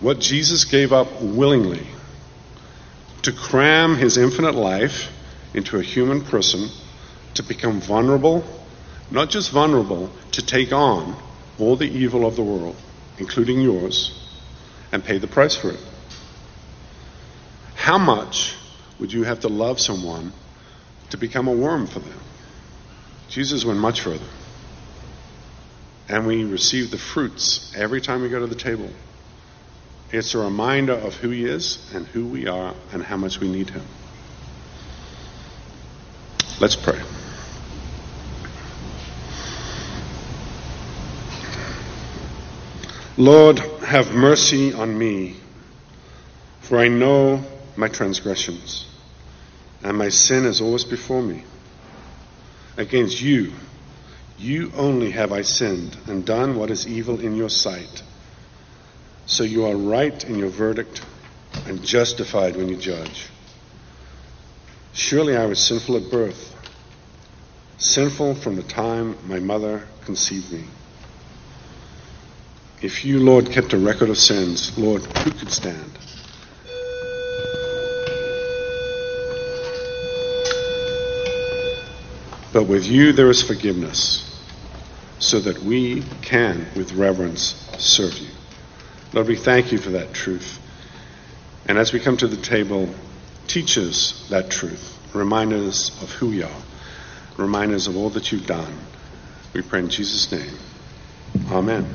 What 0.00 0.20
Jesus 0.20 0.64
gave 0.64 0.92
up 0.92 1.20
willingly 1.20 1.86
to 3.22 3.32
cram 3.32 3.96
his 3.96 4.16
infinite 4.16 4.54
life 4.54 5.10
into 5.54 5.78
a 5.78 5.82
human 5.82 6.22
person 6.22 6.68
to 7.34 7.42
become 7.42 7.80
vulnerable, 7.80 8.44
not 9.10 9.30
just 9.30 9.50
vulnerable, 9.50 10.10
to 10.32 10.42
take 10.42 10.72
on 10.72 11.16
all 11.58 11.76
the 11.76 11.88
evil 11.88 12.26
of 12.26 12.36
the 12.36 12.42
world, 12.42 12.76
including 13.18 13.60
yours, 13.60 14.12
and 14.92 15.04
pay 15.04 15.18
the 15.18 15.26
price 15.26 15.56
for 15.56 15.70
it. 15.70 15.80
How 17.74 17.98
much 17.98 18.54
would 18.98 19.12
you 19.12 19.24
have 19.24 19.40
to 19.40 19.48
love 19.48 19.80
someone 19.80 20.32
to 21.10 21.16
become 21.16 21.48
a 21.48 21.52
worm 21.52 21.86
for 21.86 22.00
them? 22.00 22.20
Jesus 23.28 23.64
went 23.64 23.78
much 23.78 24.00
further. 24.00 24.24
And 26.08 26.26
we 26.26 26.44
receive 26.44 26.90
the 26.90 26.98
fruits 26.98 27.74
every 27.76 28.00
time 28.00 28.22
we 28.22 28.30
go 28.30 28.40
to 28.40 28.46
the 28.46 28.54
table. 28.54 28.88
It's 30.10 30.34
a 30.34 30.38
reminder 30.38 30.94
of 30.94 31.14
who 31.16 31.28
He 31.28 31.44
is 31.44 31.92
and 31.94 32.06
who 32.06 32.26
we 32.26 32.46
are 32.46 32.74
and 32.92 33.02
how 33.02 33.18
much 33.18 33.40
we 33.40 33.48
need 33.48 33.68
Him. 33.68 33.84
Let's 36.60 36.76
pray. 36.76 37.00
Lord, 43.18 43.58
have 43.58 44.14
mercy 44.14 44.72
on 44.72 44.96
me, 44.96 45.36
for 46.60 46.78
I 46.78 46.88
know 46.88 47.42
my 47.76 47.88
transgressions, 47.88 48.86
and 49.82 49.98
my 49.98 50.08
sin 50.08 50.46
is 50.46 50.60
always 50.60 50.84
before 50.84 51.20
me. 51.20 51.44
Against 52.78 53.20
you, 53.20 53.52
you 54.38 54.70
only 54.76 55.10
have 55.10 55.32
I 55.32 55.42
sinned 55.42 55.96
and 56.06 56.24
done 56.24 56.56
what 56.56 56.70
is 56.70 56.86
evil 56.86 57.18
in 57.20 57.34
your 57.34 57.50
sight. 57.50 58.04
So 59.26 59.42
you 59.42 59.66
are 59.66 59.76
right 59.76 60.24
in 60.24 60.38
your 60.38 60.48
verdict 60.48 61.04
and 61.66 61.84
justified 61.84 62.54
when 62.54 62.68
you 62.68 62.76
judge. 62.76 63.26
Surely 64.92 65.36
I 65.36 65.46
was 65.46 65.58
sinful 65.58 65.96
at 65.96 66.08
birth, 66.08 66.54
sinful 67.78 68.36
from 68.36 68.54
the 68.54 68.62
time 68.62 69.16
my 69.26 69.40
mother 69.40 69.88
conceived 70.04 70.52
me. 70.52 70.64
If 72.80 73.04
you, 73.04 73.18
Lord, 73.18 73.50
kept 73.50 73.72
a 73.72 73.78
record 73.78 74.08
of 74.08 74.18
sins, 74.18 74.78
Lord, 74.78 75.02
who 75.02 75.32
could 75.32 75.50
stand? 75.50 75.98
But 82.58 82.66
with 82.66 82.88
you 82.88 83.12
there 83.12 83.30
is 83.30 83.40
forgiveness, 83.40 84.42
so 85.20 85.38
that 85.38 85.62
we 85.62 86.02
can, 86.22 86.66
with 86.74 86.92
reverence, 86.94 87.54
serve 87.78 88.18
you. 88.18 88.30
Lord, 89.12 89.28
we 89.28 89.36
thank 89.36 89.70
you 89.70 89.78
for 89.78 89.90
that 89.90 90.12
truth. 90.12 90.58
And 91.66 91.78
as 91.78 91.92
we 91.92 92.00
come 92.00 92.16
to 92.16 92.26
the 92.26 92.36
table, 92.36 92.92
teach 93.46 93.78
us 93.78 94.26
that 94.30 94.50
truth. 94.50 94.98
Remind 95.14 95.52
us 95.52 96.02
of 96.02 96.10
who 96.10 96.32
you 96.32 96.46
are. 96.46 96.62
Remind 97.36 97.74
us 97.74 97.86
of 97.86 97.96
all 97.96 98.10
that 98.10 98.32
you've 98.32 98.48
done. 98.48 98.76
We 99.54 99.62
pray 99.62 99.78
in 99.78 99.88
Jesus' 99.88 100.32
name. 100.32 100.58
Amen. 101.52 101.88